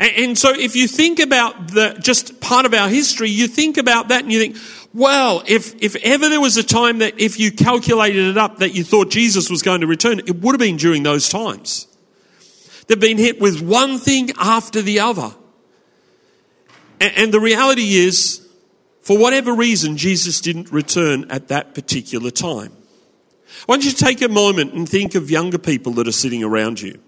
And, 0.00 0.12
and, 0.16 0.38
so 0.38 0.52
if 0.52 0.76
you 0.76 0.86
think 0.86 1.18
about 1.18 1.68
the, 1.68 1.98
just 2.00 2.40
part 2.40 2.66
of 2.66 2.74
our 2.74 2.88
history, 2.88 3.30
you 3.30 3.48
think 3.48 3.78
about 3.78 4.08
that 4.08 4.22
and 4.22 4.32
you 4.32 4.38
think, 4.38 4.56
well, 4.94 5.42
if, 5.46 5.74
if 5.82 5.96
ever 5.96 6.28
there 6.28 6.40
was 6.40 6.56
a 6.56 6.62
time 6.62 6.98
that 6.98 7.20
if 7.20 7.38
you 7.38 7.52
calculated 7.52 8.28
it 8.28 8.38
up 8.38 8.58
that 8.58 8.74
you 8.74 8.84
thought 8.84 9.10
Jesus 9.10 9.50
was 9.50 9.62
going 9.62 9.80
to 9.80 9.86
return, 9.86 10.20
it 10.20 10.36
would 10.36 10.52
have 10.52 10.60
been 10.60 10.76
during 10.76 11.02
those 11.02 11.28
times. 11.28 11.86
They've 12.86 12.98
been 12.98 13.18
hit 13.18 13.40
with 13.40 13.60
one 13.60 13.98
thing 13.98 14.30
after 14.38 14.82
the 14.82 15.00
other. 15.00 15.30
And, 17.00 17.12
and 17.16 17.34
the 17.34 17.40
reality 17.40 17.94
is, 17.96 18.47
for 19.08 19.16
whatever 19.16 19.54
reason, 19.54 19.96
Jesus 19.96 20.42
didn't 20.42 20.70
return 20.70 21.30
at 21.30 21.48
that 21.48 21.74
particular 21.74 22.30
time. 22.30 22.76
I 23.66 23.68
want 23.72 23.86
you 23.86 23.92
to 23.92 23.96
take 23.96 24.20
a 24.20 24.28
moment 24.28 24.74
and 24.74 24.86
think 24.86 25.14
of 25.14 25.30
younger 25.30 25.56
people 25.56 25.92
that 25.92 26.06
are 26.06 26.12
sitting 26.12 26.44
around 26.44 26.82
you. 26.82 27.00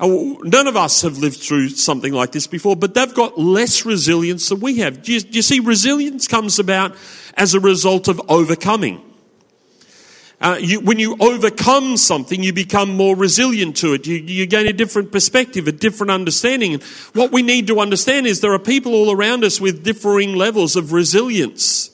None 0.00 0.68
of 0.68 0.76
us 0.76 1.02
have 1.02 1.18
lived 1.18 1.38
through 1.38 1.70
something 1.70 2.12
like 2.12 2.30
this 2.30 2.46
before, 2.46 2.76
but 2.76 2.94
they've 2.94 3.14
got 3.14 3.38
less 3.38 3.84
resilience 3.84 4.48
than 4.48 4.60
we 4.60 4.78
have. 4.78 5.02
Do 5.02 5.12
you, 5.12 5.20
do 5.20 5.36
you 5.36 5.42
see, 5.42 5.58
resilience 5.58 6.28
comes 6.28 6.58
about 6.58 6.94
as 7.34 7.54
a 7.54 7.60
result 7.60 8.06
of 8.06 8.20
overcoming. 8.28 9.02
Uh, 10.40 10.56
you, 10.60 10.78
when 10.78 11.00
you 11.00 11.16
overcome 11.18 11.96
something, 11.96 12.44
you 12.44 12.52
become 12.52 12.90
more 12.90 13.16
resilient 13.16 13.76
to 13.78 13.94
it. 13.94 14.06
You, 14.06 14.16
you 14.16 14.46
gain 14.46 14.68
a 14.68 14.72
different 14.72 15.10
perspective, 15.10 15.66
a 15.66 15.72
different 15.72 16.12
understanding. 16.12 16.74
And 16.74 16.82
what 17.12 17.32
we 17.32 17.42
need 17.42 17.66
to 17.66 17.80
understand 17.80 18.28
is 18.28 18.40
there 18.40 18.52
are 18.52 18.58
people 18.60 18.94
all 18.94 19.10
around 19.10 19.42
us 19.42 19.60
with 19.60 19.82
differing 19.82 20.36
levels 20.36 20.76
of 20.76 20.92
resilience 20.92 21.90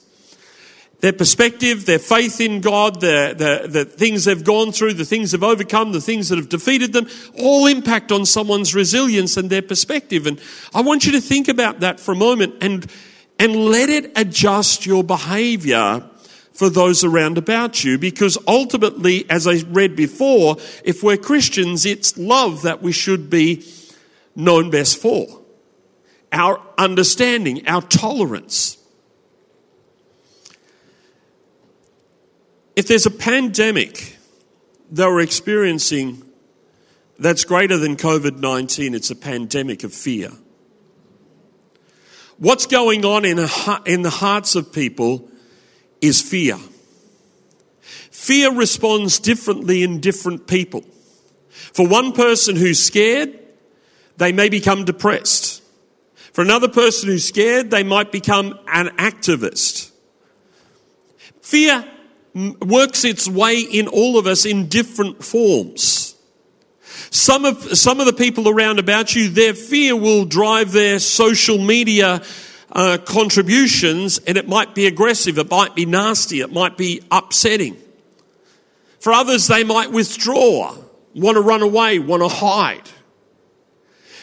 their 1.05 1.13
perspective, 1.13 1.85
their 1.85 1.99
faith 1.99 2.41
in 2.41 2.63
God, 2.63 3.03
the, 3.03 3.35
the, 3.37 3.69
the 3.69 3.85
things 3.85 4.25
they've 4.25 4.43
gone 4.43 4.73
through, 4.73 4.95
the 4.95 5.05
things 5.05 5.33
they've 5.33 5.43
overcome, 5.43 5.93
the 5.93 6.01
things 6.01 6.31
that 6.31 6.37
have 6.37 6.49
defeated 6.49 6.95
them, 6.95 7.07
all 7.39 7.67
impact 7.67 8.11
on 8.11 8.25
someone's 8.25 8.75
resilience 8.75 9.37
and 9.37 9.51
their 9.51 9.61
perspective. 9.61 10.27
And 10.27 10.41
I 10.75 10.81
want 10.81 11.05
you 11.05 11.13
to 11.13 11.21
think 11.21 11.49
about 11.49 11.81
that 11.81 12.01
for 12.01 12.13
a 12.13 12.17
moment 12.17 12.55
and, 12.63 12.91
and 13.39 13.55
let 13.55 13.91
it 13.91 14.17
adjust 14.17 14.87
your 14.87 15.05
behavior 15.05 16.09
for 16.55 16.71
those 16.71 17.05
around 17.05 17.37
about 17.37 17.85
you 17.85 17.99
because 17.99 18.39
ultimately, 18.49 19.29
as 19.29 19.47
I 19.47 19.57
read 19.69 19.95
before, 19.97 20.57
if 20.85 21.03
we're 21.03 21.19
Christians, 21.19 21.85
it's 21.85 22.17
love 22.17 22.63
that 22.63 22.81
we 22.81 22.93
should 22.93 23.29
be 23.29 23.63
known 24.35 24.71
best 24.71 24.97
for. 24.97 25.43
Our 26.33 26.63
understanding, 26.79 27.69
our 27.69 27.83
tolerance. 27.83 28.79
If 32.77 32.89
there's 32.89 33.07
a 33.07 33.11
pandemic 33.11 34.19
that 34.91 35.07
we're 35.07 35.21
experiencing 35.21 36.23
that's 37.19 37.45
greater 37.45 37.79
than 37.79 37.97
COVID 37.97 38.39
19, 38.39 38.95
it's 38.95 39.11
a 39.11 39.17
pandemic 39.17 39.85
of 39.85 39.95
fear. 39.95 40.31
What's 42.39 42.67
going 42.67 43.05
on 43.05 43.25
in, 43.25 43.39
a, 43.39 43.49
in 43.87 44.03
the 44.03 44.11
hearts 44.11 44.57
of 44.57 44.73
people 44.73 45.29
is 46.01 46.21
fear. 46.21 46.59
Fear 48.11 48.55
responds 48.55 49.21
differently 49.21 49.85
in 49.85 50.01
different 50.01 50.49
people. 50.49 50.83
For 51.51 51.87
one 51.87 52.13
person 52.13 52.57
who's 52.57 52.83
scared, 52.83 53.39
they 54.17 54.33
may 54.33 54.49
become 54.49 54.85
depressed. 54.85 55.63
For 56.33 56.43
another 56.43 56.69
person 56.69 57.09
who's 57.09 57.25
scared, 57.25 57.71
they 57.71 57.85
might 57.85 58.11
become 58.11 58.59
an 58.67 58.89
activist. 58.97 59.93
Fear 61.41 61.89
works 62.35 63.05
its 63.05 63.29
way 63.29 63.61
in 63.61 63.87
all 63.87 64.19
of 64.19 64.27
us 64.27 64.45
in 64.45 64.69
different 64.69 65.25
forms. 65.25 66.17
Some 67.11 67.45
of, 67.45 67.79
some 67.79 68.01
of 68.01 68.07
the 68.07 68.13
people 68.13 68.49
around 68.49 68.79
about 68.79 69.15
you, 69.15 69.29
their 69.29 69.55
fear 69.55 69.95
will 69.95 70.25
drive 70.25 70.73
their 70.73 70.99
social 70.99 71.59
media 71.59 72.23
uh, 72.73 72.99
contributions 73.05 74.19
and 74.19 74.37
it 74.37 74.49
might 74.49 74.75
be 74.75 74.87
aggressive, 74.87 75.39
it 75.39 75.49
might 75.49 75.77
be 75.77 75.87
nasty, 75.87 76.41
it 76.41 76.53
might 76.53 76.77
be 76.77 77.03
upsetting. 77.11 77.77
For 78.99 79.13
others, 79.13 79.47
they 79.47 79.63
might 79.63 79.93
withdraw, 79.93 80.77
want 81.15 81.37
to 81.37 81.41
run 81.41 81.63
away, 81.63 82.01
want 82.01 82.23
to 82.23 82.29
hide. 82.29 82.89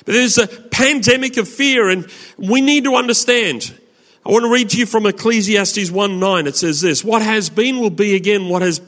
But 0.05 0.13
there's 0.13 0.37
a 0.37 0.47
pandemic 0.47 1.37
of 1.37 1.47
fear 1.47 1.89
and 1.89 2.11
we 2.37 2.59
need 2.59 2.83
to 2.85 2.95
understand 2.95 3.79
I 4.25 4.29
want 4.29 4.45
to 4.45 4.51
read 4.51 4.69
to 4.71 4.77
you 4.77 4.85
from 4.85 5.05
Ecclesiastes 5.05 5.89
1 5.89 6.19
9. 6.19 6.47
It 6.47 6.55
says 6.55 6.81
this 6.81 7.03
What 7.03 7.21
has 7.21 7.49
been 7.49 7.79
will 7.79 7.89
be 7.89 8.15
again, 8.15 8.49
what 8.49 8.61
has 8.61 8.79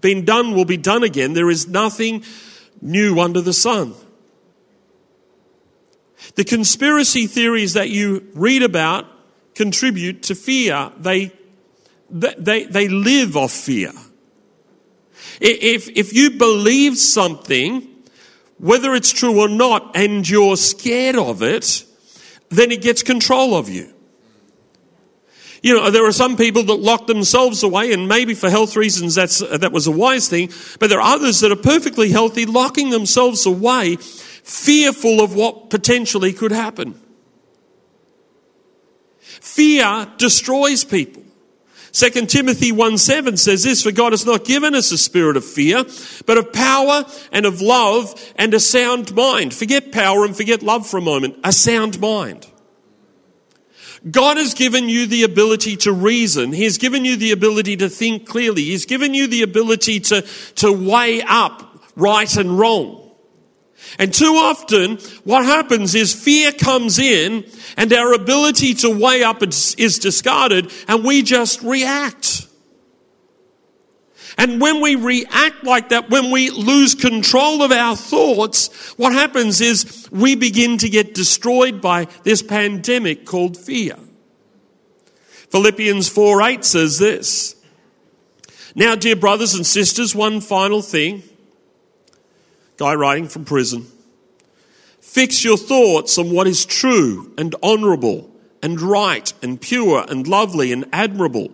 been 0.00 0.24
done 0.24 0.54
will 0.54 0.64
be 0.64 0.76
done 0.76 1.02
again. 1.02 1.32
There 1.32 1.50
is 1.50 1.66
nothing 1.66 2.22
new 2.80 3.18
under 3.20 3.40
the 3.40 3.52
sun. 3.52 3.94
The 6.34 6.44
conspiracy 6.44 7.26
theories 7.26 7.74
that 7.74 7.90
you 7.90 8.28
read 8.34 8.62
about 8.62 9.06
contribute 9.54 10.22
to 10.24 10.34
fear. 10.34 10.92
They, 10.98 11.32
they, 12.10 12.64
they 12.64 12.88
live 12.88 13.36
off 13.36 13.52
fear. 13.52 13.92
If, 15.40 15.88
if 15.88 16.12
you 16.12 16.32
believe 16.32 16.98
something, 16.98 17.88
whether 18.58 18.94
it's 18.94 19.12
true 19.12 19.40
or 19.40 19.48
not, 19.48 19.96
and 19.96 20.28
you're 20.28 20.56
scared 20.56 21.16
of 21.16 21.42
it, 21.42 21.84
then 22.50 22.70
it 22.70 22.82
gets 22.82 23.02
control 23.02 23.54
of 23.54 23.68
you. 23.68 23.95
You 25.66 25.74
know, 25.74 25.90
there 25.90 26.06
are 26.06 26.12
some 26.12 26.36
people 26.36 26.62
that 26.62 26.76
lock 26.76 27.08
themselves 27.08 27.64
away, 27.64 27.92
and 27.92 28.06
maybe 28.06 28.34
for 28.34 28.48
health 28.48 28.76
reasons 28.76 29.16
that's, 29.16 29.42
uh, 29.42 29.58
that 29.58 29.72
was 29.72 29.88
a 29.88 29.90
wise 29.90 30.28
thing, 30.28 30.52
but 30.78 30.90
there 30.90 31.00
are 31.00 31.14
others 31.16 31.40
that 31.40 31.50
are 31.50 31.56
perfectly 31.56 32.08
healthy, 32.08 32.46
locking 32.46 32.90
themselves 32.90 33.44
away, 33.46 33.96
fearful 33.96 35.20
of 35.20 35.34
what 35.34 35.68
potentially 35.68 36.32
could 36.32 36.52
happen. 36.52 36.94
Fear 39.20 40.06
destroys 40.18 40.84
people. 40.84 41.24
2 41.90 42.26
Timothy 42.26 42.70
1 42.70 42.96
7 42.96 43.36
says 43.36 43.64
this, 43.64 43.82
For 43.82 43.90
God 43.90 44.12
has 44.12 44.24
not 44.24 44.44
given 44.44 44.72
us 44.72 44.92
a 44.92 44.98
spirit 44.98 45.36
of 45.36 45.44
fear, 45.44 45.82
but 46.26 46.38
of 46.38 46.52
power 46.52 47.06
and 47.32 47.44
of 47.44 47.60
love 47.60 48.14
and 48.36 48.54
a 48.54 48.60
sound 48.60 49.16
mind. 49.16 49.52
Forget 49.52 49.90
power 49.90 50.24
and 50.24 50.36
forget 50.36 50.62
love 50.62 50.86
for 50.86 50.98
a 50.98 51.02
moment. 51.02 51.38
A 51.42 51.50
sound 51.50 51.98
mind. 51.98 52.46
God 54.10 54.36
has 54.36 54.54
given 54.54 54.88
you 54.88 55.06
the 55.06 55.24
ability 55.24 55.76
to 55.78 55.92
reason. 55.92 56.52
He 56.52 56.64
has 56.64 56.78
given 56.78 57.04
you 57.04 57.16
the 57.16 57.32
ability 57.32 57.76
to 57.78 57.88
think 57.88 58.26
clearly. 58.26 58.62
He's 58.62 58.86
given 58.86 59.14
you 59.14 59.26
the 59.26 59.42
ability 59.42 60.00
to, 60.00 60.22
to 60.56 60.72
weigh 60.72 61.22
up 61.22 61.82
right 61.96 62.34
and 62.36 62.58
wrong. 62.58 63.02
And 63.98 64.12
too 64.12 64.34
often, 64.34 64.98
what 65.24 65.44
happens 65.44 65.94
is 65.94 66.12
fear 66.12 66.52
comes 66.52 66.98
in 66.98 67.44
and 67.76 67.92
our 67.92 68.12
ability 68.12 68.74
to 68.74 68.90
weigh 68.90 69.22
up 69.22 69.42
is 69.42 69.98
discarded 69.98 70.72
and 70.88 71.04
we 71.04 71.22
just 71.22 71.62
react. 71.62 72.45
And 74.38 74.60
when 74.60 74.82
we 74.82 74.96
react 74.96 75.64
like 75.64 75.88
that, 75.88 76.10
when 76.10 76.30
we 76.30 76.50
lose 76.50 76.94
control 76.94 77.62
of 77.62 77.72
our 77.72 77.96
thoughts, 77.96 78.92
what 78.98 79.12
happens 79.12 79.60
is 79.60 80.08
we 80.12 80.34
begin 80.34 80.76
to 80.78 80.90
get 80.90 81.14
destroyed 81.14 81.80
by 81.80 82.06
this 82.22 82.42
pandemic 82.42 83.24
called 83.24 83.56
fear. 83.56 83.96
Philippians 85.50 86.08
4 86.08 86.42
8 86.42 86.64
says 86.64 86.98
this. 86.98 87.56
Now, 88.74 88.94
dear 88.94 89.16
brothers 89.16 89.54
and 89.54 89.66
sisters, 89.66 90.14
one 90.14 90.42
final 90.42 90.82
thing. 90.82 91.22
Guy 92.76 92.94
writing 92.94 93.28
from 93.28 93.46
prison. 93.46 93.86
Fix 95.00 95.42
your 95.44 95.56
thoughts 95.56 96.18
on 96.18 96.30
what 96.30 96.46
is 96.46 96.66
true 96.66 97.32
and 97.38 97.54
honourable 97.62 98.30
and 98.62 98.78
right 98.78 99.32
and 99.42 99.58
pure 99.58 100.04
and 100.10 100.28
lovely 100.28 100.72
and 100.72 100.84
admirable. 100.92 101.50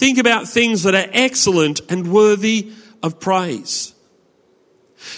Think 0.00 0.16
about 0.16 0.48
things 0.48 0.84
that 0.84 0.94
are 0.94 1.10
excellent 1.12 1.82
and 1.90 2.10
worthy 2.10 2.72
of 3.02 3.20
praise. 3.20 3.94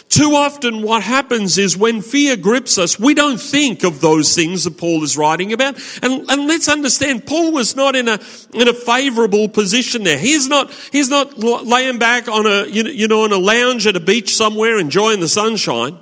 Too 0.08 0.32
often 0.34 0.82
what 0.82 1.04
happens 1.04 1.56
is 1.56 1.76
when 1.76 2.02
fear 2.02 2.36
grips 2.36 2.78
us, 2.78 2.98
we 2.98 3.14
don't 3.14 3.40
think 3.40 3.84
of 3.84 4.00
those 4.00 4.34
things 4.34 4.64
that 4.64 4.78
Paul 4.78 5.04
is 5.04 5.16
writing 5.16 5.52
about. 5.52 5.76
And, 6.02 6.28
and 6.28 6.48
let's 6.48 6.68
understand, 6.68 7.26
Paul 7.26 7.52
was 7.52 7.76
not 7.76 7.94
in 7.94 8.08
a, 8.08 8.18
in 8.54 8.66
a 8.66 8.74
favorable 8.74 9.48
position 9.48 10.02
there. 10.02 10.18
He's 10.18 10.48
not, 10.48 10.72
he's 10.90 11.08
not 11.08 11.38
laying 11.38 12.00
back 12.00 12.26
on 12.26 12.48
a, 12.48 12.66
you 12.66 13.06
know, 13.06 13.22
on 13.22 13.30
a 13.30 13.38
lounge 13.38 13.86
at 13.86 13.94
a 13.94 14.00
beach 14.00 14.34
somewhere 14.34 14.80
enjoying 14.80 15.20
the 15.20 15.28
sunshine. 15.28 15.96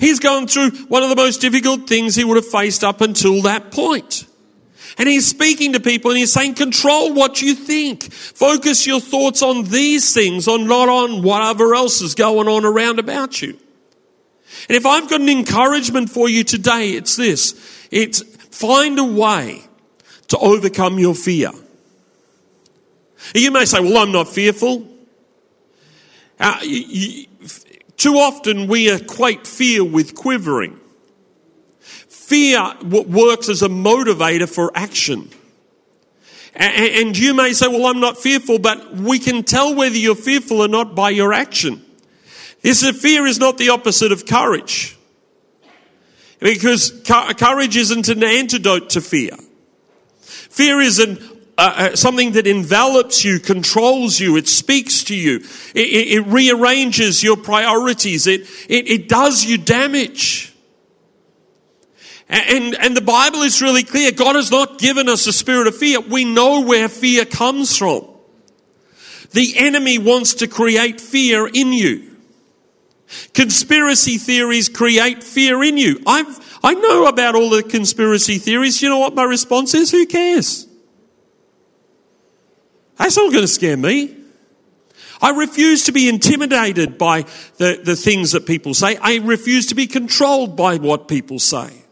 He's 0.00 0.20
going 0.20 0.46
through 0.46 0.70
one 0.86 1.02
of 1.02 1.10
the 1.10 1.16
most 1.16 1.42
difficult 1.42 1.86
things 1.86 2.14
he 2.14 2.24
would 2.24 2.36
have 2.36 2.48
faced 2.48 2.82
up 2.82 3.02
until 3.02 3.42
that 3.42 3.72
point. 3.72 4.24
And 4.98 5.08
he's 5.08 5.28
speaking 5.28 5.74
to 5.74 5.80
people 5.80 6.10
and 6.10 6.18
he's 6.18 6.32
saying, 6.32 6.54
control 6.54 7.14
what 7.14 7.40
you 7.40 7.54
think. 7.54 8.12
Focus 8.12 8.86
your 8.86 9.00
thoughts 9.00 9.42
on 9.42 9.64
these 9.64 10.12
things, 10.12 10.48
on 10.48 10.66
not 10.66 10.88
on 10.88 11.22
whatever 11.22 11.74
else 11.74 12.00
is 12.00 12.16
going 12.16 12.48
on 12.48 12.64
around 12.64 12.98
about 12.98 13.40
you. 13.40 13.56
And 14.68 14.76
if 14.76 14.84
I've 14.84 15.08
got 15.08 15.20
an 15.20 15.28
encouragement 15.28 16.10
for 16.10 16.28
you 16.28 16.42
today, 16.42 16.90
it's 16.92 17.14
this. 17.14 17.86
It's 17.92 18.22
find 18.50 18.98
a 18.98 19.04
way 19.04 19.62
to 20.28 20.38
overcome 20.38 20.98
your 20.98 21.14
fear. 21.14 21.52
You 23.34 23.50
may 23.50 23.66
say, 23.66 23.80
well, 23.80 23.98
I'm 23.98 24.12
not 24.12 24.28
fearful. 24.28 24.86
Uh, 26.40 26.58
you, 26.62 26.84
you, 26.88 27.26
too 27.96 28.14
often 28.14 28.68
we 28.68 28.92
equate 28.92 29.46
fear 29.46 29.84
with 29.84 30.14
quivering. 30.14 30.77
Fear 32.28 32.74
works 32.82 33.48
as 33.48 33.62
a 33.62 33.70
motivator 33.70 34.46
for 34.46 34.70
action. 34.74 35.30
And 36.54 37.16
you 37.16 37.32
may 37.32 37.54
say, 37.54 37.68
well, 37.68 37.86
I'm 37.86 38.00
not 38.00 38.18
fearful, 38.18 38.58
but 38.58 38.94
we 38.94 39.18
can 39.18 39.44
tell 39.44 39.74
whether 39.74 39.96
you're 39.96 40.14
fearful 40.14 40.60
or 40.60 40.68
not 40.68 40.94
by 40.94 41.08
your 41.08 41.32
action. 41.32 41.82
This 42.60 42.86
fear 43.00 43.24
is 43.24 43.38
not 43.38 43.56
the 43.56 43.70
opposite 43.70 44.12
of 44.12 44.26
courage. 44.26 44.98
Because 46.38 46.90
courage 47.06 47.78
isn't 47.78 48.08
an 48.08 48.22
antidote 48.22 48.90
to 48.90 49.00
fear. 49.00 49.34
Fear 50.20 50.80
is 50.80 50.98
an 50.98 51.16
uh, 51.56 51.74
uh, 51.76 51.96
something 51.96 52.32
that 52.32 52.46
envelops 52.46 53.24
you, 53.24 53.40
controls 53.40 54.20
you, 54.20 54.36
it 54.36 54.46
speaks 54.46 55.02
to 55.04 55.16
you, 55.16 55.36
it, 55.74 55.88
it, 55.88 56.18
it 56.18 56.26
rearranges 56.26 57.24
your 57.24 57.38
priorities, 57.38 58.26
it, 58.26 58.42
it, 58.68 58.86
it 58.88 59.08
does 59.08 59.46
you 59.46 59.56
damage. 59.56 60.47
And, 62.28 62.74
and 62.74 62.96
the 62.96 63.00
Bible 63.00 63.42
is 63.42 63.62
really 63.62 63.84
clear. 63.84 64.12
God 64.12 64.36
has 64.36 64.50
not 64.50 64.78
given 64.78 65.08
us 65.08 65.26
a 65.26 65.32
spirit 65.32 65.66
of 65.66 65.76
fear. 65.76 66.00
We 66.00 66.24
know 66.24 66.60
where 66.60 66.88
fear 66.88 67.24
comes 67.24 67.76
from. 67.76 68.06
The 69.30 69.54
enemy 69.56 69.98
wants 69.98 70.34
to 70.34 70.46
create 70.46 71.00
fear 71.00 71.46
in 71.46 71.72
you. 71.72 72.16
Conspiracy 73.32 74.18
theories 74.18 74.68
create 74.68 75.24
fear 75.24 75.62
in 75.62 75.78
you. 75.78 76.00
I've, 76.06 76.58
I 76.62 76.74
know 76.74 77.06
about 77.06 77.34
all 77.34 77.48
the 77.48 77.62
conspiracy 77.62 78.36
theories. 78.36 78.82
You 78.82 78.90
know 78.90 78.98
what 78.98 79.14
my 79.14 79.24
response 79.24 79.72
is? 79.74 79.90
Who 79.90 80.04
cares? 80.06 80.66
That's 82.98 83.16
not 83.16 83.30
going 83.32 83.44
to 83.44 83.48
scare 83.48 83.76
me. 83.76 84.16
I 85.22 85.30
refuse 85.30 85.84
to 85.84 85.92
be 85.92 86.08
intimidated 86.08 86.98
by 86.98 87.22
the, 87.56 87.80
the 87.82 87.96
things 87.96 88.32
that 88.32 88.46
people 88.46 88.74
say. 88.74 88.96
I 88.96 89.16
refuse 89.16 89.66
to 89.66 89.74
be 89.74 89.86
controlled 89.86 90.56
by 90.56 90.76
what 90.76 91.08
people 91.08 91.38
say. 91.38 91.84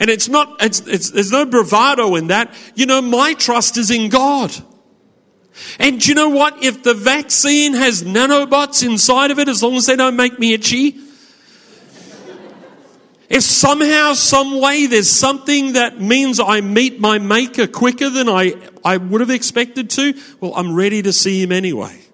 And 0.00 0.10
it's 0.10 0.28
not, 0.28 0.56
it's, 0.60 0.80
it's, 0.80 1.10
there's 1.10 1.32
no 1.32 1.44
bravado 1.44 2.14
in 2.14 2.28
that. 2.28 2.54
You 2.74 2.86
know, 2.86 3.02
my 3.02 3.34
trust 3.34 3.76
is 3.76 3.90
in 3.90 4.08
God. 4.08 4.54
And 5.78 6.04
you 6.06 6.14
know 6.14 6.28
what? 6.28 6.62
If 6.62 6.82
the 6.82 6.94
vaccine 6.94 7.74
has 7.74 8.02
nanobots 8.02 8.86
inside 8.86 9.30
of 9.30 9.38
it, 9.38 9.48
as 9.48 9.62
long 9.62 9.74
as 9.74 9.86
they 9.86 9.96
don't 9.96 10.16
make 10.16 10.38
me 10.38 10.54
itchy, 10.54 10.98
if 13.28 13.42
somehow, 13.42 14.14
some 14.14 14.58
way, 14.60 14.86
there's 14.86 15.10
something 15.10 15.74
that 15.74 16.00
means 16.00 16.40
I 16.40 16.62
meet 16.62 16.98
my 16.98 17.18
maker 17.18 17.66
quicker 17.66 18.08
than 18.08 18.28
I, 18.28 18.54
I 18.84 18.96
would 18.96 19.20
have 19.20 19.30
expected 19.30 19.90
to, 19.90 20.14
well, 20.40 20.54
I'm 20.54 20.74
ready 20.74 21.02
to 21.02 21.12
see 21.12 21.42
him 21.42 21.52
anyway. 21.52 22.07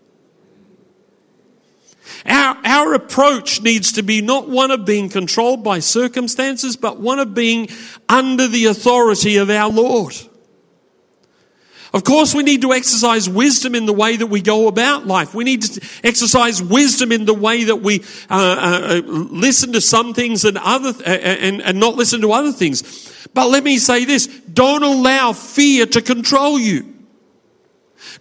Our, 2.27 2.57
our 2.65 2.95
approach 2.95 3.61
needs 3.61 3.93
to 3.93 4.03
be 4.03 4.23
not 4.23 4.49
one 4.49 4.71
of 4.71 4.85
being 4.87 5.09
controlled 5.09 5.63
by 5.63 5.81
circumstances, 5.81 6.77
but 6.77 6.99
one 6.99 7.19
of 7.19 7.35
being 7.35 7.69
under 8.09 8.49
the 8.49 8.67
authority 8.67 9.37
of 9.37 9.51
our 9.51 9.71
Lord. 9.71 10.15
Of 11.93 12.03
course, 12.03 12.35
we 12.35 12.43
need 12.43 12.63
to 12.63 12.73
exercise 12.73 13.29
wisdom 13.29 13.77
in 13.77 13.87
the 13.87 13.93
way 13.93 14.17
that 14.17 14.27
we 14.27 14.41
go 14.41 14.67
about 14.67 15.07
life. 15.07 15.33
We 15.33 15.45
need 15.45 15.63
to 15.63 15.89
exercise 16.03 16.61
wisdom 16.61 17.13
in 17.13 17.25
the 17.25 17.35
way 17.35 17.65
that 17.65 17.77
we 17.77 18.01
uh, 18.29 18.35
uh, 18.99 19.03
listen 19.07 19.73
to 19.75 19.81
some 19.81 20.13
things 20.13 20.45
and 20.45 20.59
other 20.59 20.89
uh, 20.89 21.09
and, 21.09 21.63
and 21.63 21.79
not 21.79 21.95
listen 21.95 22.21
to 22.23 22.33
other 22.33 22.51
things. 22.51 23.29
But 23.33 23.49
let 23.49 23.63
me 23.63 23.79
say 23.79 24.07
this: 24.07 24.27
don't 24.27 24.83
allow 24.83 25.35
fear 25.35 25.87
to 25.87 26.03
control 26.03 26.59
you. 26.59 26.93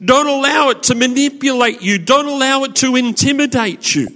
Don't 0.04 0.28
allow 0.28 0.70
it 0.70 0.84
to 0.84 0.96
manipulate 0.96 1.82
you. 1.82 1.98
Don't 1.98 2.28
allow 2.28 2.64
it 2.64 2.76
to 2.78 2.96
intimidate 2.96 3.96
you. 3.96 4.08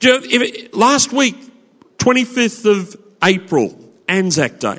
you 0.00 0.10
know, 0.10 0.20
if, 0.22 0.74
last 0.74 1.12
week, 1.12 1.36
25th 1.98 2.70
of 2.70 2.96
April, 3.22 3.78
Anzac 4.08 4.58
Day. 4.58 4.78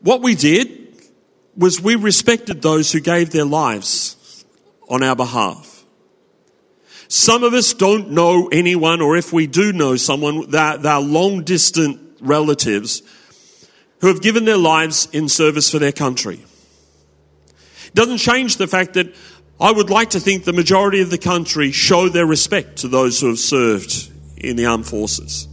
What 0.00 0.22
we 0.22 0.34
did 0.34 0.80
was 1.56 1.80
we 1.80 1.94
respected 1.94 2.62
those 2.62 2.92
who 2.92 3.00
gave 3.00 3.30
their 3.30 3.44
lives 3.44 4.44
on 4.88 5.02
our 5.02 5.16
behalf. 5.16 5.84
Some 7.08 7.42
of 7.42 7.54
us 7.54 7.74
don't 7.74 8.10
know 8.10 8.48
anyone, 8.48 9.00
or 9.00 9.16
if 9.16 9.32
we 9.32 9.46
do 9.46 9.72
know 9.72 9.96
someone, 9.96 10.48
they're, 10.50 10.78
they're 10.78 11.00
long 11.00 11.42
distant 11.42 12.00
relatives 12.20 13.02
who 14.00 14.06
have 14.06 14.22
given 14.22 14.44
their 14.44 14.56
lives 14.56 15.08
in 15.12 15.28
service 15.28 15.70
for 15.70 15.78
their 15.78 15.92
country. 15.92 16.44
Doesn't 17.94 18.18
change 18.18 18.56
the 18.56 18.66
fact 18.66 18.94
that 18.94 19.14
I 19.60 19.70
would 19.70 19.90
like 19.90 20.10
to 20.10 20.20
think 20.20 20.44
the 20.44 20.52
majority 20.52 21.00
of 21.00 21.10
the 21.10 21.18
country 21.18 21.70
show 21.72 22.08
their 22.08 22.26
respect 22.26 22.78
to 22.78 22.88
those 22.88 23.20
who 23.20 23.28
have 23.28 23.38
served 23.38 24.10
in 24.36 24.56
the 24.56 24.66
armed 24.66 24.86
forces. 24.86 25.48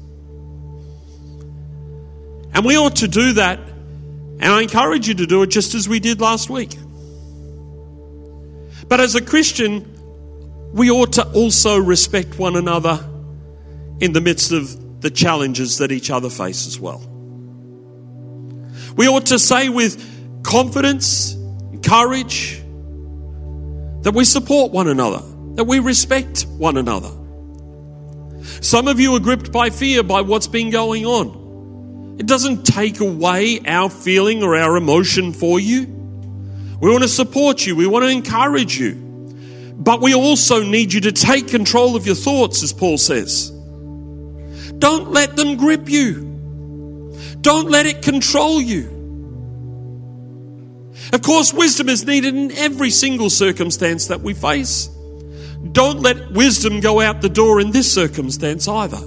And 2.54 2.66
we 2.66 2.78
ought 2.78 2.98
to 2.98 3.08
do 3.08 3.34
that 3.34 3.60
And 4.40 4.54
I 4.54 4.62
encourage 4.62 5.08
you 5.08 5.16
to 5.16 5.26
do 5.26 5.42
it 5.42 5.48
just 5.48 5.74
as 5.74 5.90
we 5.90 6.00
did 6.00 6.22
last 6.22 6.50
week. 6.50 6.76
But 8.88 9.00
as 9.00 9.16
a 9.16 9.22
Christian, 9.22 9.94
we 10.74 10.92
ought 10.92 11.14
to 11.14 11.28
also 11.32 11.78
respect 11.78 12.38
one 12.38 12.56
another 12.56 13.04
in 14.00 14.14
the 14.14 14.22
midst 14.22 14.52
of 14.52 15.02
the 15.02 15.10
challenges 15.10 15.80
that 15.80 15.92
each 15.92 16.12
other 16.12 16.30
face 16.30 16.68
as 16.68 16.80
well. 16.80 17.00
We 18.96 19.08
ought 19.08 19.28
to 19.28 19.40
say 19.40 19.70
with 19.70 20.44
confidence, 20.44 21.36
courage, 21.84 22.62
that 24.02 24.14
we 24.14 24.26
support 24.26 24.72
one 24.72 24.88
another, 24.88 25.22
that 25.56 25.66
we 25.66 25.80
respect 25.80 26.46
one 26.58 26.78
another. 26.78 27.12
Some 28.62 28.88
of 28.88 29.00
you 29.00 29.16
are 29.16 29.20
gripped 29.20 29.52
by 29.52 29.70
fear 29.70 30.04
by 30.04 30.22
what's 30.22 30.48
been 30.48 30.70
going 30.70 31.06
on. 31.06 32.18
It 32.20 32.26
doesn't 32.26 32.64
take 32.64 33.00
away 33.00 33.60
our 33.68 33.90
feeling 33.90 34.44
or 34.44 34.56
our 34.56 34.78
emotion 34.78 35.34
for 35.34 35.60
you. 35.60 35.86
We 36.80 36.90
want 36.90 37.04
to 37.04 37.10
support 37.10 37.66
you, 37.66 37.76
we 37.76 37.88
want 37.88 38.06
to 38.06 38.10
encourage 38.10 38.80
you. 38.80 39.04
But 39.78 40.02
we 40.02 40.16
also 40.16 40.64
need 40.64 40.94
you 40.94 41.02
to 41.02 41.12
take 41.12 41.48
control 41.48 41.96
of 41.96 42.06
your 42.06 42.16
thoughts, 42.16 42.64
as 42.64 42.74
Paul 42.74 42.98
says. 42.98 43.52
Don't 44.80 45.12
let 45.12 45.36
them 45.36 45.58
grip 45.58 45.90
you. 45.90 46.28
Don't 47.42 47.70
let 47.70 47.86
it 47.86 48.02
control 48.02 48.62
you. 48.62 48.97
Of 51.14 51.22
course, 51.22 51.54
wisdom 51.54 51.90
is 51.90 52.06
needed 52.06 52.36
in 52.36 52.52
every 52.52 52.90
single 52.90 53.30
circumstance 53.30 54.08
that 54.08 54.22
we 54.22 54.34
face. 54.34 54.90
Don't 55.72 56.02
let 56.02 56.32
wisdom 56.32 56.80
go 56.82 57.00
out 57.00 57.22
the 57.22 57.30
door 57.30 57.62
in 57.62 57.72
this 57.72 57.92
circumstance 57.92 58.68
either. 58.68 59.00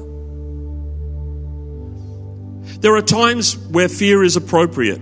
There 2.80 2.96
are 2.96 3.02
times 3.02 3.56
where 3.68 3.88
fear 3.88 4.22
is 4.24 4.36
appropriate 4.36 5.00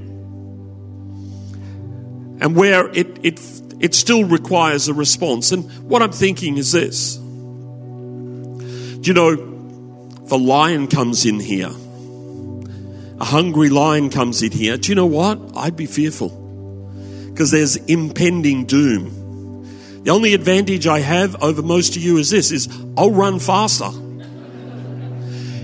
and 2.40 2.56
where 2.56 2.88
it, 2.88 3.18
it, 3.24 3.40
it 3.78 3.94
still 3.94 4.24
requires 4.24 4.88
a 4.88 4.94
response. 4.94 5.52
And 5.52 5.70
what 5.88 6.02
I'm 6.02 6.10
thinking 6.12 6.56
is 6.56 6.72
this. 6.72 7.16
Do 7.16 9.00
you 9.02 9.14
know, 9.14 10.10
a 10.30 10.36
lion 10.36 10.88
comes 10.88 11.24
in 11.24 11.38
here, 11.38 11.70
a 13.20 13.24
hungry 13.24 13.68
lion 13.68 14.10
comes 14.10 14.42
in 14.42 14.50
here, 14.50 14.76
do 14.76 14.88
you 14.88 14.96
know 14.96 15.06
what? 15.06 15.38
I'd 15.56 15.76
be 15.76 15.86
fearful 15.86 16.37
because 17.38 17.52
there's 17.52 17.76
impending 17.76 18.64
doom. 18.64 20.02
The 20.02 20.10
only 20.10 20.34
advantage 20.34 20.88
I 20.88 20.98
have 20.98 21.40
over 21.40 21.62
most 21.62 21.94
of 21.94 22.02
you 22.02 22.16
is 22.16 22.30
this 22.30 22.50
is 22.50 22.68
I'll 22.96 23.12
run 23.12 23.38
faster. 23.38 23.90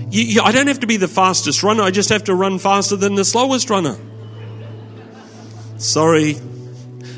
You, 0.09 0.23
you, 0.23 0.41
I 0.41 0.53
don't 0.53 0.67
have 0.67 0.79
to 0.79 0.87
be 0.87 0.95
the 0.95 1.09
fastest 1.09 1.63
runner, 1.63 1.83
I 1.83 1.91
just 1.91 2.07
have 2.11 2.23
to 2.25 2.33
run 2.33 2.59
faster 2.59 2.95
than 2.95 3.15
the 3.15 3.25
slowest 3.25 3.69
runner. 3.69 3.97
Sorry. 5.77 6.37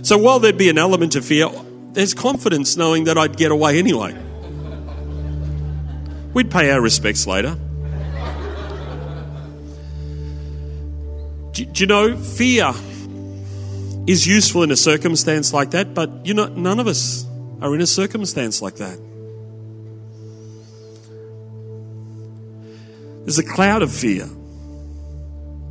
So 0.01 0.17
while 0.17 0.39
there'd 0.39 0.57
be 0.57 0.69
an 0.69 0.79
element 0.79 1.15
of 1.15 1.23
fear, 1.23 1.49
there's 1.91 2.15
confidence 2.15 2.75
knowing 2.75 3.03
that 3.03 3.15
I'd 3.15 3.37
get 3.37 3.51
away 3.51 3.77
anyway. 3.77 4.17
We'd 6.33 6.49
pay 6.49 6.71
our 6.71 6.81
respects 6.81 7.27
later. 7.27 7.55
Do, 11.51 11.63
do 11.63 11.83
you 11.83 11.85
know, 11.85 12.17
fear 12.17 12.73
is 14.07 14.25
useful 14.25 14.63
in 14.63 14.71
a 14.71 14.77
circumstance 14.77 15.53
like 15.53 15.71
that, 15.71 15.93
but 15.93 16.25
you 16.25 16.33
know, 16.33 16.47
none 16.47 16.79
of 16.79 16.87
us 16.87 17.27
are 17.61 17.75
in 17.75 17.81
a 17.81 17.87
circumstance 17.87 18.61
like 18.61 18.77
that. 18.77 18.97
There's 23.25 23.37
a 23.39 23.43
cloud 23.43 23.81
of 23.81 23.91
fear 23.91 24.25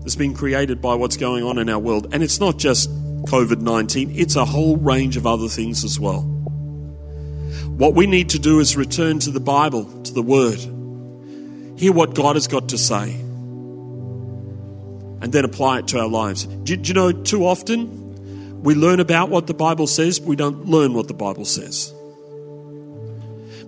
that's 0.01 0.15
been 0.15 0.35
created 0.35 0.83
by 0.83 0.95
what's 0.95 1.17
going 1.17 1.43
on 1.43 1.59
in 1.59 1.71
our 1.71 1.79
world. 1.79 2.09
And 2.13 2.23
it's 2.23 2.39
not 2.39 2.59
just 2.59 2.91
COVID 3.25 3.63
19, 3.63 4.13
it's 4.15 4.37
a 4.37 4.45
whole 4.45 4.77
range 4.77 5.17
of 5.17 5.27
other 5.27 5.49
things 5.49 5.83
as 5.83 5.99
well. 5.99 6.21
What 6.21 7.95
we 7.95 8.07
need 8.07 8.29
to 8.31 8.39
do 8.39 8.61
is 8.61 8.77
return 8.77 9.19
to 9.21 9.31
the 9.31 9.41
Bible, 9.41 10.03
to 10.03 10.13
the 10.13 10.23
Word, 10.23 10.59
hear 11.79 11.93
what 11.93 12.15
God 12.15 12.37
has 12.37 12.47
got 12.47 12.69
to 12.69 12.79
say, 12.79 13.15
and 15.23 15.33
then 15.33 15.45
apply 15.45 15.79
it 15.79 15.89
to 15.89 15.99
our 15.99 16.09
lives. 16.09 16.45
Do, 16.45 16.77
do 16.77 16.89
you 16.89 16.95
know, 16.95 17.13
too 17.13 17.47
often 17.47 18.06
we 18.63 18.75
learn 18.75 19.01
about 19.01 19.29
what 19.29 19.47
the 19.47 19.55
Bible 19.55 19.87
says, 19.87 20.19
but 20.19 20.29
we 20.29 20.37
don't 20.37 20.67
learn 20.67 20.95
what 20.95 21.09
the 21.09 21.15
Bible 21.15 21.45
says. 21.45 21.93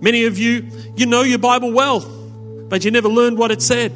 Many 0.01 0.25
of 0.25 0.39
you, 0.39 0.67
you 0.97 1.07
know 1.07 1.23
your 1.23 1.39
Bible 1.39 1.73
well, 1.73 2.01
but 2.69 2.85
you 2.85 2.91
never 2.91 3.09
learned 3.09 3.39
what 3.39 3.51
it 3.51 3.63
said. 3.63 3.93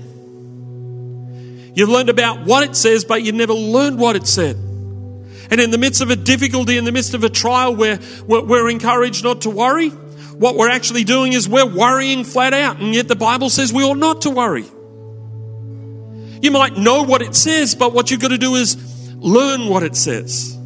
You've 1.74 1.88
learned 1.88 2.10
about 2.10 2.44
what 2.44 2.64
it 2.68 2.76
says, 2.76 3.04
but 3.04 3.22
you 3.22 3.32
never 3.32 3.54
learned 3.54 3.98
what 3.98 4.16
it 4.16 4.26
said. 4.26 4.56
And 4.56 5.60
in 5.60 5.70
the 5.70 5.78
midst 5.78 6.00
of 6.00 6.10
a 6.10 6.16
difficulty, 6.16 6.76
in 6.76 6.84
the 6.84 6.92
midst 6.92 7.14
of 7.14 7.24
a 7.24 7.28
trial 7.30 7.74
where 7.74 7.98
we're 8.26 8.68
encouraged 8.68 9.24
not 9.24 9.42
to 9.42 9.50
worry, 9.50 9.90
what 9.90 10.56
we're 10.56 10.70
actually 10.70 11.04
doing 11.04 11.32
is 11.32 11.48
we're 11.48 11.66
worrying 11.66 12.24
flat 12.24 12.54
out. 12.54 12.80
And 12.80 12.94
yet 12.94 13.06
the 13.06 13.16
Bible 13.16 13.50
says 13.50 13.72
we 13.72 13.84
ought 13.84 13.98
not 13.98 14.22
to 14.22 14.30
worry. 14.30 14.64
You 16.42 16.50
might 16.50 16.76
know 16.76 17.04
what 17.04 17.22
it 17.22 17.34
says, 17.34 17.74
but 17.74 17.92
what 17.92 18.10
you've 18.10 18.20
got 18.20 18.28
to 18.28 18.38
do 18.38 18.54
is 18.54 18.76
learn 19.16 19.68
what 19.68 19.82
it 19.82 19.94
says. 19.94 20.58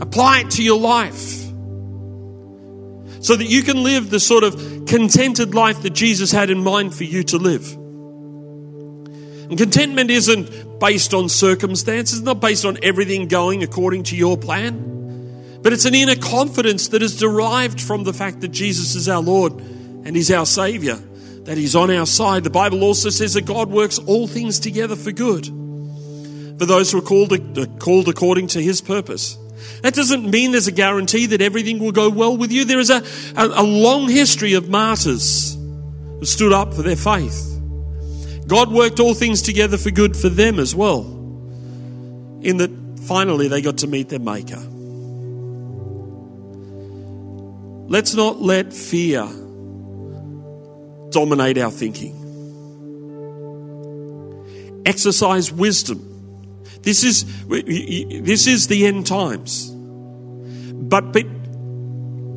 Apply 0.00 0.40
it 0.40 0.50
to 0.52 0.62
your 0.62 0.78
life 0.78 1.40
so 3.22 3.36
that 3.36 3.46
you 3.46 3.62
can 3.62 3.82
live 3.82 4.10
the 4.10 4.20
sort 4.20 4.44
of 4.44 4.54
contented 4.86 5.54
life 5.54 5.82
that 5.82 5.90
Jesus 5.90 6.32
had 6.32 6.50
in 6.50 6.62
mind 6.62 6.94
for 6.94 7.04
you 7.04 7.22
to 7.24 7.36
live. 7.36 7.70
And 9.50 9.58
contentment 9.58 10.10
isn't 10.10 10.78
based 10.80 11.12
on 11.12 11.28
circumstances, 11.28 12.18
it's 12.18 12.24
not 12.24 12.40
based 12.40 12.64
on 12.64 12.78
everything 12.82 13.28
going 13.28 13.62
according 13.62 14.04
to 14.04 14.16
your 14.16 14.38
plan, 14.38 15.58
but 15.62 15.72
it's 15.72 15.84
an 15.84 15.94
inner 15.94 16.16
confidence 16.16 16.88
that 16.88 17.02
is 17.02 17.18
derived 17.18 17.80
from 17.80 18.04
the 18.04 18.14
fact 18.14 18.40
that 18.40 18.48
Jesus 18.48 18.94
is 18.94 19.08
our 19.08 19.20
Lord 19.20 19.52
and 19.52 20.16
He's 20.16 20.30
our 20.30 20.46
Savior, 20.46 20.96
that 21.44 21.58
He's 21.58 21.76
on 21.76 21.90
our 21.90 22.06
side. 22.06 22.44
The 22.44 22.50
Bible 22.50 22.82
also 22.82 23.10
says 23.10 23.34
that 23.34 23.44
God 23.44 23.68
works 23.68 23.98
all 23.98 24.26
things 24.26 24.58
together 24.58 24.96
for 24.96 25.12
good 25.12 25.46
for 25.46 26.66
those 26.66 26.92
who 26.92 26.98
are 26.98 27.02
called, 27.02 27.32
called 27.78 28.08
according 28.08 28.46
to 28.48 28.62
His 28.62 28.80
purpose. 28.80 29.36
That 29.82 29.94
doesn't 29.94 30.30
mean 30.30 30.52
there's 30.52 30.66
a 30.66 30.72
guarantee 30.72 31.26
that 31.26 31.40
everything 31.40 31.78
will 31.78 31.92
go 31.92 32.10
well 32.10 32.36
with 32.36 32.52
you. 32.52 32.64
There 32.64 32.78
is 32.78 32.90
a, 32.90 33.02
a, 33.36 33.46
a 33.46 33.62
long 33.62 34.08
history 34.08 34.54
of 34.54 34.68
martyrs 34.68 35.54
who 35.54 36.24
stood 36.24 36.52
up 36.52 36.74
for 36.74 36.82
their 36.82 36.96
faith. 36.96 37.46
God 38.46 38.72
worked 38.72 39.00
all 39.00 39.14
things 39.14 39.42
together 39.42 39.78
for 39.78 39.90
good 39.90 40.16
for 40.16 40.28
them 40.28 40.58
as 40.58 40.74
well, 40.74 41.02
in 42.42 42.56
that 42.58 42.70
finally 43.06 43.48
they 43.48 43.62
got 43.62 43.78
to 43.78 43.86
meet 43.86 44.08
their 44.08 44.18
Maker. 44.18 44.60
Let's 47.88 48.14
not 48.14 48.40
let 48.40 48.72
fear 48.72 49.28
dominate 51.10 51.58
our 51.58 51.70
thinking. 51.70 52.16
Exercise 54.86 55.52
wisdom 55.52 56.09
this 56.82 57.04
is, 57.04 57.24
this 57.46 58.46
is 58.46 58.66
the 58.68 58.86
end 58.86 59.06
times. 59.06 59.70
But, 59.70 61.12
but 61.12 61.26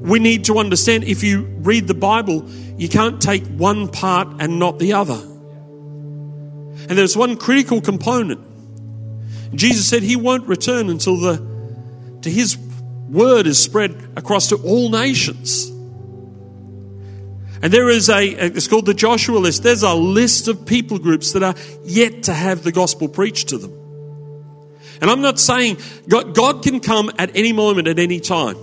we 0.04 0.20
need 0.20 0.46
to 0.46 0.60
understand 0.60 1.06
if 1.06 1.24
you 1.24 1.46
read 1.62 1.88
the 1.88 1.94
Bible, 1.94 2.50
you 2.78 2.90
can't 2.90 3.22
take 3.22 3.46
one 3.48 3.88
part 3.88 4.28
and 4.40 4.60
not 4.60 4.80
the 4.80 4.94
other. 4.94 5.22
And 6.90 6.98
there's 6.98 7.16
one 7.16 7.38
critical 7.38 7.80
component. 7.80 8.42
Jesus 9.56 9.88
said 9.88 10.04
he 10.04 10.16
won't 10.16 10.48
return 10.48 10.90
until 10.90 11.18
the 11.18 11.54
to 12.24 12.30
his 12.30 12.58
word 12.58 13.48
is 13.48 13.62
spread 13.62 13.92
across 14.16 14.50
to 14.50 14.56
all 14.58 14.90
nations. 14.90 15.70
And 17.62 17.72
there 17.72 17.90
is 17.90 18.10
a, 18.10 18.28
it's 18.28 18.68
called 18.68 18.86
the 18.86 18.94
Joshua 18.94 19.38
list. 19.38 19.64
There's 19.64 19.84
a 19.84 19.94
list 19.94 20.50
of 20.50 20.66
people 20.66 21.00
groups 21.00 21.32
that 21.34 21.44
are 21.44 21.56
yet 21.86 22.24
to 22.24 22.34
have 22.34 22.64
the 22.64 22.72
gospel 22.74 23.08
preached 23.08 23.50
to 23.50 23.58
them. 23.58 23.83
And 25.04 25.12
I'm 25.12 25.22
not 25.22 25.38
saying 25.38 25.78
God, 26.08 26.34
God 26.34 26.64
can 26.64 26.80
come 26.80 27.12
at 27.20 27.36
any 27.36 27.51
moment, 27.51 27.89
at 27.89 27.99
any 27.99 28.22
time. 28.22 28.56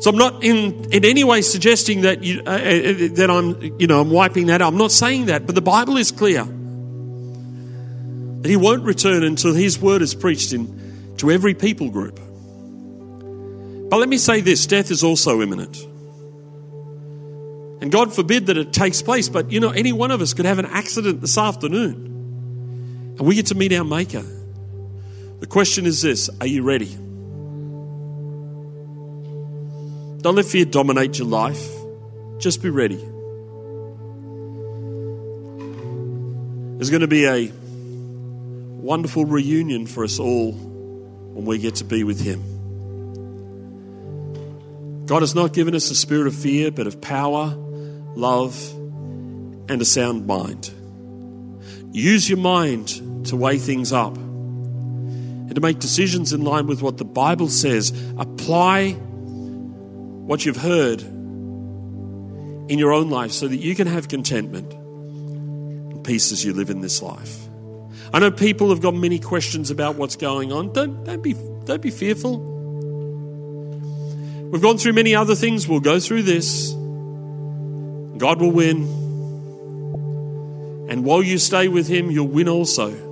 So 0.00 0.08
I'm 0.08 0.16
not 0.16 0.42
in, 0.42 0.90
in 0.90 1.04
any 1.04 1.22
way 1.22 1.42
suggesting 1.42 2.00
that 2.00 2.24
you, 2.24 2.40
uh, 2.46 2.50
uh, 2.50 3.08
that 3.16 3.28
I'm 3.30 3.78
you 3.78 3.86
know 3.86 4.00
I'm 4.00 4.10
wiping 4.10 4.46
that 4.46 4.62
out. 4.62 4.72
I'm 4.72 4.78
not 4.78 4.90
saying 4.90 5.26
that, 5.26 5.44
but 5.44 5.54
the 5.54 5.60
Bible 5.60 5.98
is 5.98 6.10
clear 6.10 6.44
that 8.40 8.48
He 8.48 8.56
won't 8.56 8.84
return 8.84 9.22
until 9.22 9.52
His 9.52 9.78
word 9.78 10.00
is 10.00 10.14
preached 10.14 10.54
in 10.54 11.14
to 11.18 11.30
every 11.30 11.52
people 11.52 11.90
group. 11.90 12.18
But 13.90 13.98
let 13.98 14.08
me 14.08 14.16
say 14.16 14.40
this: 14.40 14.64
death 14.66 14.90
is 14.90 15.04
also 15.04 15.42
imminent, 15.42 15.76
and 17.82 17.92
God 17.92 18.14
forbid 18.14 18.46
that 18.46 18.56
it 18.56 18.72
takes 18.72 19.02
place. 19.02 19.28
But 19.28 19.52
you 19.52 19.60
know, 19.60 19.72
any 19.72 19.92
one 19.92 20.10
of 20.10 20.22
us 20.22 20.32
could 20.32 20.46
have 20.46 20.58
an 20.58 20.64
accident 20.64 21.20
this 21.20 21.36
afternoon, 21.36 23.16
and 23.18 23.20
we 23.20 23.34
get 23.34 23.48
to 23.48 23.54
meet 23.54 23.74
our 23.74 23.84
Maker. 23.84 24.24
The 25.40 25.46
question 25.46 25.86
is 25.86 26.02
this 26.02 26.30
Are 26.40 26.46
you 26.46 26.62
ready? 26.62 26.94
Don't 30.22 30.36
let 30.36 30.44
fear 30.44 30.66
dominate 30.66 31.18
your 31.18 31.28
life. 31.28 31.66
Just 32.38 32.62
be 32.62 32.68
ready. 32.68 32.98
There's 36.76 36.90
going 36.90 37.00
to 37.00 37.08
be 37.08 37.26
a 37.26 37.50
wonderful 38.80 39.24
reunion 39.24 39.86
for 39.86 40.04
us 40.04 40.18
all 40.18 40.52
when 40.52 41.46
we 41.46 41.58
get 41.58 41.76
to 41.76 41.84
be 41.84 42.04
with 42.04 42.20
Him. 42.20 42.42
God 45.06 45.22
has 45.22 45.34
not 45.34 45.54
given 45.54 45.74
us 45.74 45.90
a 45.90 45.94
spirit 45.94 46.26
of 46.26 46.34
fear, 46.34 46.70
but 46.70 46.86
of 46.86 47.00
power, 47.00 47.54
love, 48.14 48.56
and 48.72 49.80
a 49.80 49.84
sound 49.86 50.26
mind. 50.26 50.70
Use 51.92 52.28
your 52.28 52.38
mind 52.38 53.26
to 53.26 53.36
weigh 53.36 53.58
things 53.58 53.92
up 53.92 54.16
and 55.50 55.56
to 55.56 55.60
make 55.60 55.80
decisions 55.80 56.32
in 56.32 56.44
line 56.44 56.68
with 56.68 56.80
what 56.80 56.96
the 56.96 57.04
Bible 57.04 57.48
says. 57.48 57.90
Apply 58.18 58.92
what 58.92 60.46
you've 60.46 60.56
heard 60.56 61.00
in 61.02 62.78
your 62.78 62.92
own 62.92 63.10
life 63.10 63.32
so 63.32 63.48
that 63.48 63.56
you 63.56 63.74
can 63.74 63.88
have 63.88 64.06
contentment 64.06 64.72
and 64.72 66.04
peace 66.04 66.30
as 66.30 66.44
you 66.44 66.52
live 66.52 66.70
in 66.70 66.82
this 66.82 67.02
life. 67.02 67.48
I 68.14 68.20
know 68.20 68.30
people 68.30 68.68
have 68.68 68.80
got 68.80 68.94
many 68.94 69.18
questions 69.18 69.72
about 69.72 69.96
what's 69.96 70.14
going 70.14 70.52
on. 70.52 70.72
Don't, 70.72 71.02
don't, 71.02 71.20
be, 71.20 71.32
don't 71.64 71.82
be 71.82 71.90
fearful. 71.90 72.38
We've 74.52 74.62
gone 74.62 74.78
through 74.78 74.92
many 74.92 75.16
other 75.16 75.34
things. 75.34 75.66
We'll 75.66 75.80
go 75.80 75.98
through 75.98 76.22
this. 76.22 76.70
God 78.18 78.40
will 78.40 78.52
win. 78.52 78.82
And 80.88 81.04
while 81.04 81.24
you 81.24 81.38
stay 81.38 81.66
with 81.66 81.88
Him, 81.88 82.08
you'll 82.12 82.28
win 82.28 82.48
also. 82.48 83.09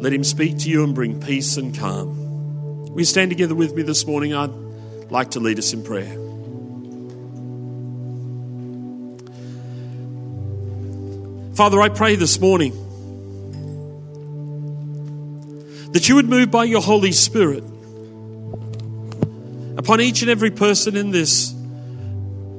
Let 0.00 0.12
Him 0.12 0.24
speak 0.24 0.58
to 0.58 0.70
you 0.70 0.84
and 0.84 0.94
bring 0.94 1.20
peace 1.20 1.56
and 1.56 1.76
calm. 1.76 2.92
You 2.96 3.04
stand 3.04 3.30
together 3.30 3.54
with 3.54 3.74
me 3.74 3.82
this 3.82 4.06
morning? 4.06 4.34
I'd 4.34 4.50
like 5.10 5.32
to 5.32 5.40
lead 5.40 5.58
us 5.58 5.72
in 5.72 5.82
prayer. 5.82 6.14
Father, 11.54 11.80
I 11.80 11.88
pray 11.88 12.16
this 12.16 12.38
morning 12.38 12.72
that 15.92 16.08
you 16.08 16.16
would 16.16 16.28
move 16.28 16.50
by 16.50 16.64
your 16.64 16.82
Holy 16.82 17.12
Spirit 17.12 17.64
upon 19.78 20.00
each 20.00 20.22
and 20.22 20.30
every 20.30 20.50
person 20.50 20.96
in 20.96 21.10
this 21.10 21.54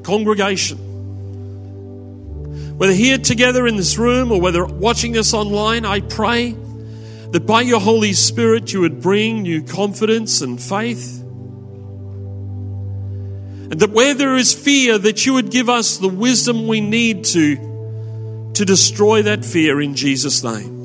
congregation 0.04 0.88
whether 2.78 2.94
here 2.94 3.18
together 3.18 3.66
in 3.66 3.76
this 3.76 3.98
room 3.98 4.32
or 4.32 4.40
whether 4.40 4.64
watching 4.64 5.18
us 5.18 5.34
online, 5.34 5.84
I 5.84 6.02
pray 6.02 6.56
that 7.32 7.46
by 7.46 7.62
your 7.62 7.80
Holy 7.80 8.14
Spirit 8.14 8.74
you 8.74 8.82
would 8.82 9.02
bring 9.02 9.42
new 9.42 9.62
confidence 9.64 10.42
and 10.42 10.62
faith. 10.62 11.22
And 13.70 13.80
that 13.80 13.90
where 13.92 14.14
there 14.14 14.36
is 14.36 14.54
fear, 14.54 14.98
that 14.98 15.26
you 15.26 15.34
would 15.34 15.52
give 15.52 15.70
us 15.70 15.98
the 15.98 16.08
wisdom 16.08 16.68
we 16.68 16.80
need 16.80 17.26
to, 17.26 18.52
to 18.54 18.66
destroy 18.66 19.24
that 19.24 19.44
fear 19.44 19.82
in 19.82 19.96
Jesus' 19.96 20.44
name. 20.44 20.78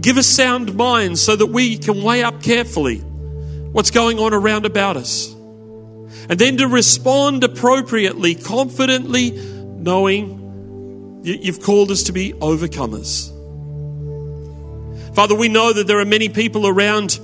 Give 0.00 0.18
us 0.18 0.26
sound 0.26 0.74
minds 0.74 1.20
so 1.20 1.34
that 1.34 1.46
we 1.46 1.78
can 1.78 2.02
weigh 2.02 2.22
up 2.22 2.42
carefully 2.42 2.98
what's 2.98 3.90
going 3.90 4.18
on 4.18 4.34
around 4.34 4.66
about 4.66 4.96
us 4.96 5.34
and 6.28 6.38
then 6.38 6.58
to 6.58 6.68
respond 6.68 7.42
appropriately, 7.42 8.34
confidently, 8.34 9.30
knowing 9.30 11.20
you've 11.24 11.62
called 11.62 11.90
us 11.90 12.04
to 12.04 12.12
be 12.12 12.32
overcomers. 12.34 13.34
Father, 15.14 15.34
we 15.34 15.48
know 15.48 15.72
that 15.72 15.86
there 15.86 15.98
are 15.98 16.04
many 16.04 16.28
people 16.28 16.66
around 16.66 17.18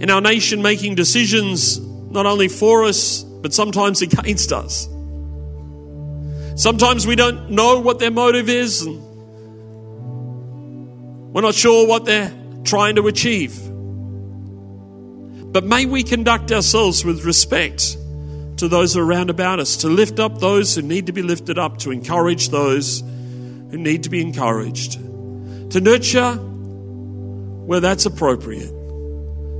in 0.00 0.10
our 0.10 0.20
nation 0.20 0.62
making 0.62 0.94
decisions 0.94 1.78
not 1.78 2.26
only 2.26 2.48
for 2.48 2.84
us, 2.84 3.22
but 3.22 3.52
sometimes 3.52 4.02
against 4.08 4.52
us. 4.52 4.88
Sometimes 6.56 7.06
we 7.06 7.14
don't 7.14 7.50
know 7.50 7.80
what 7.80 7.98
their 7.98 8.10
motive 8.10 8.48
is, 8.48 8.82
and 8.82 9.00
we're 11.32 11.42
not 11.42 11.54
sure 11.54 11.86
what 11.86 12.04
they're 12.04 12.32
trying 12.64 12.96
to 12.96 13.06
achieve. 13.06 13.56
But 15.52 15.64
may 15.64 15.86
we 15.86 16.02
conduct 16.02 16.52
ourselves 16.52 17.04
with 17.04 17.24
respect 17.24 17.96
to 18.56 18.68
those 18.68 18.96
around 18.96 19.30
about 19.30 19.60
us, 19.60 19.76
to 19.78 19.88
lift 19.88 20.18
up 20.18 20.38
those 20.38 20.74
who 20.74 20.82
need 20.82 21.06
to 21.06 21.12
be 21.12 21.22
lifted 21.22 21.58
up, 21.58 21.78
to 21.78 21.92
encourage 21.92 22.48
those 22.48 23.00
who 23.00 23.78
need 23.78 24.02
to 24.02 24.10
be 24.10 24.20
encouraged, 24.20 24.94
to 25.70 25.80
nurture 25.80 26.38
where 27.68 27.80
that's 27.80 28.06
appropriate, 28.06 28.72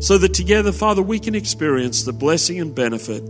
so 0.01 0.17
that 0.17 0.33
together, 0.33 0.73
Father, 0.73 1.03
we 1.03 1.19
can 1.19 1.35
experience 1.35 2.05
the 2.05 2.13
blessing 2.13 2.59
and 2.59 2.75
benefit 2.75 3.23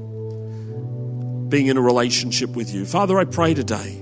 being 1.51 1.66
in 1.66 1.76
a 1.76 1.81
relationship 1.81 2.51
with 2.51 2.72
you. 2.72 2.85
Father, 2.85 3.18
I 3.18 3.24
pray 3.24 3.55
today, 3.55 4.01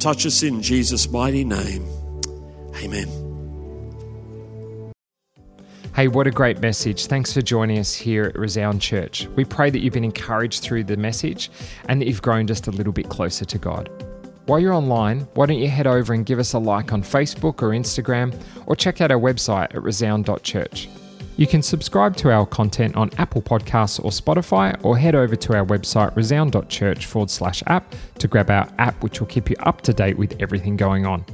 touch 0.00 0.26
us 0.26 0.42
in 0.42 0.62
Jesus' 0.62 1.08
mighty 1.08 1.44
name. 1.44 1.86
Amen. 2.82 3.06
Hey, 5.94 6.08
what 6.08 6.26
a 6.26 6.32
great 6.32 6.58
message. 6.58 7.06
Thanks 7.06 7.32
for 7.32 7.40
joining 7.40 7.78
us 7.78 7.94
here 7.94 8.24
at 8.24 8.36
Resound 8.36 8.82
Church. 8.82 9.28
We 9.36 9.44
pray 9.44 9.70
that 9.70 9.78
you've 9.78 9.94
been 9.94 10.02
encouraged 10.02 10.64
through 10.64 10.84
the 10.84 10.96
message 10.96 11.52
and 11.88 12.00
that 12.00 12.08
you've 12.08 12.20
grown 12.20 12.48
just 12.48 12.66
a 12.66 12.72
little 12.72 12.92
bit 12.92 13.10
closer 13.10 13.44
to 13.44 13.58
God. 13.58 13.88
While 14.46 14.60
you're 14.60 14.72
online, 14.72 15.26
why 15.34 15.46
don't 15.46 15.58
you 15.58 15.68
head 15.68 15.88
over 15.88 16.12
and 16.12 16.24
give 16.24 16.38
us 16.38 16.52
a 16.52 16.58
like 16.60 16.92
on 16.92 17.02
Facebook 17.02 17.62
or 17.62 17.70
Instagram, 17.70 18.32
or 18.66 18.76
check 18.76 19.00
out 19.00 19.10
our 19.10 19.18
website 19.18 19.74
at 19.74 19.82
resound.church. 19.82 20.88
You 21.36 21.48
can 21.48 21.62
subscribe 21.62 22.16
to 22.18 22.30
our 22.30 22.46
content 22.46 22.94
on 22.94 23.10
Apple 23.18 23.42
Podcasts 23.42 24.02
or 24.02 24.10
Spotify, 24.10 24.78
or 24.84 24.96
head 24.96 25.16
over 25.16 25.34
to 25.34 25.56
our 25.56 25.66
website 25.66 26.14
resound.church 26.14 27.06
forward 27.06 27.30
slash 27.30 27.62
app 27.66 27.94
to 28.18 28.28
grab 28.28 28.48
our 28.48 28.68
app, 28.78 29.02
which 29.02 29.18
will 29.18 29.26
keep 29.26 29.50
you 29.50 29.56
up 29.60 29.82
to 29.82 29.92
date 29.92 30.16
with 30.16 30.40
everything 30.40 30.76
going 30.76 31.06
on. 31.06 31.24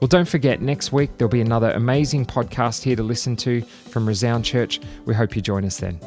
Well, 0.00 0.08
don't 0.08 0.26
forget, 0.26 0.62
next 0.62 0.92
week 0.92 1.10
there'll 1.18 1.30
be 1.30 1.42
another 1.42 1.70
amazing 1.72 2.24
podcast 2.24 2.82
here 2.82 2.96
to 2.96 3.02
listen 3.02 3.36
to 3.36 3.60
from 3.60 4.08
Resound 4.08 4.46
Church. 4.46 4.80
We 5.04 5.14
hope 5.14 5.36
you 5.36 5.42
join 5.42 5.64
us 5.66 5.76
then. 5.76 6.00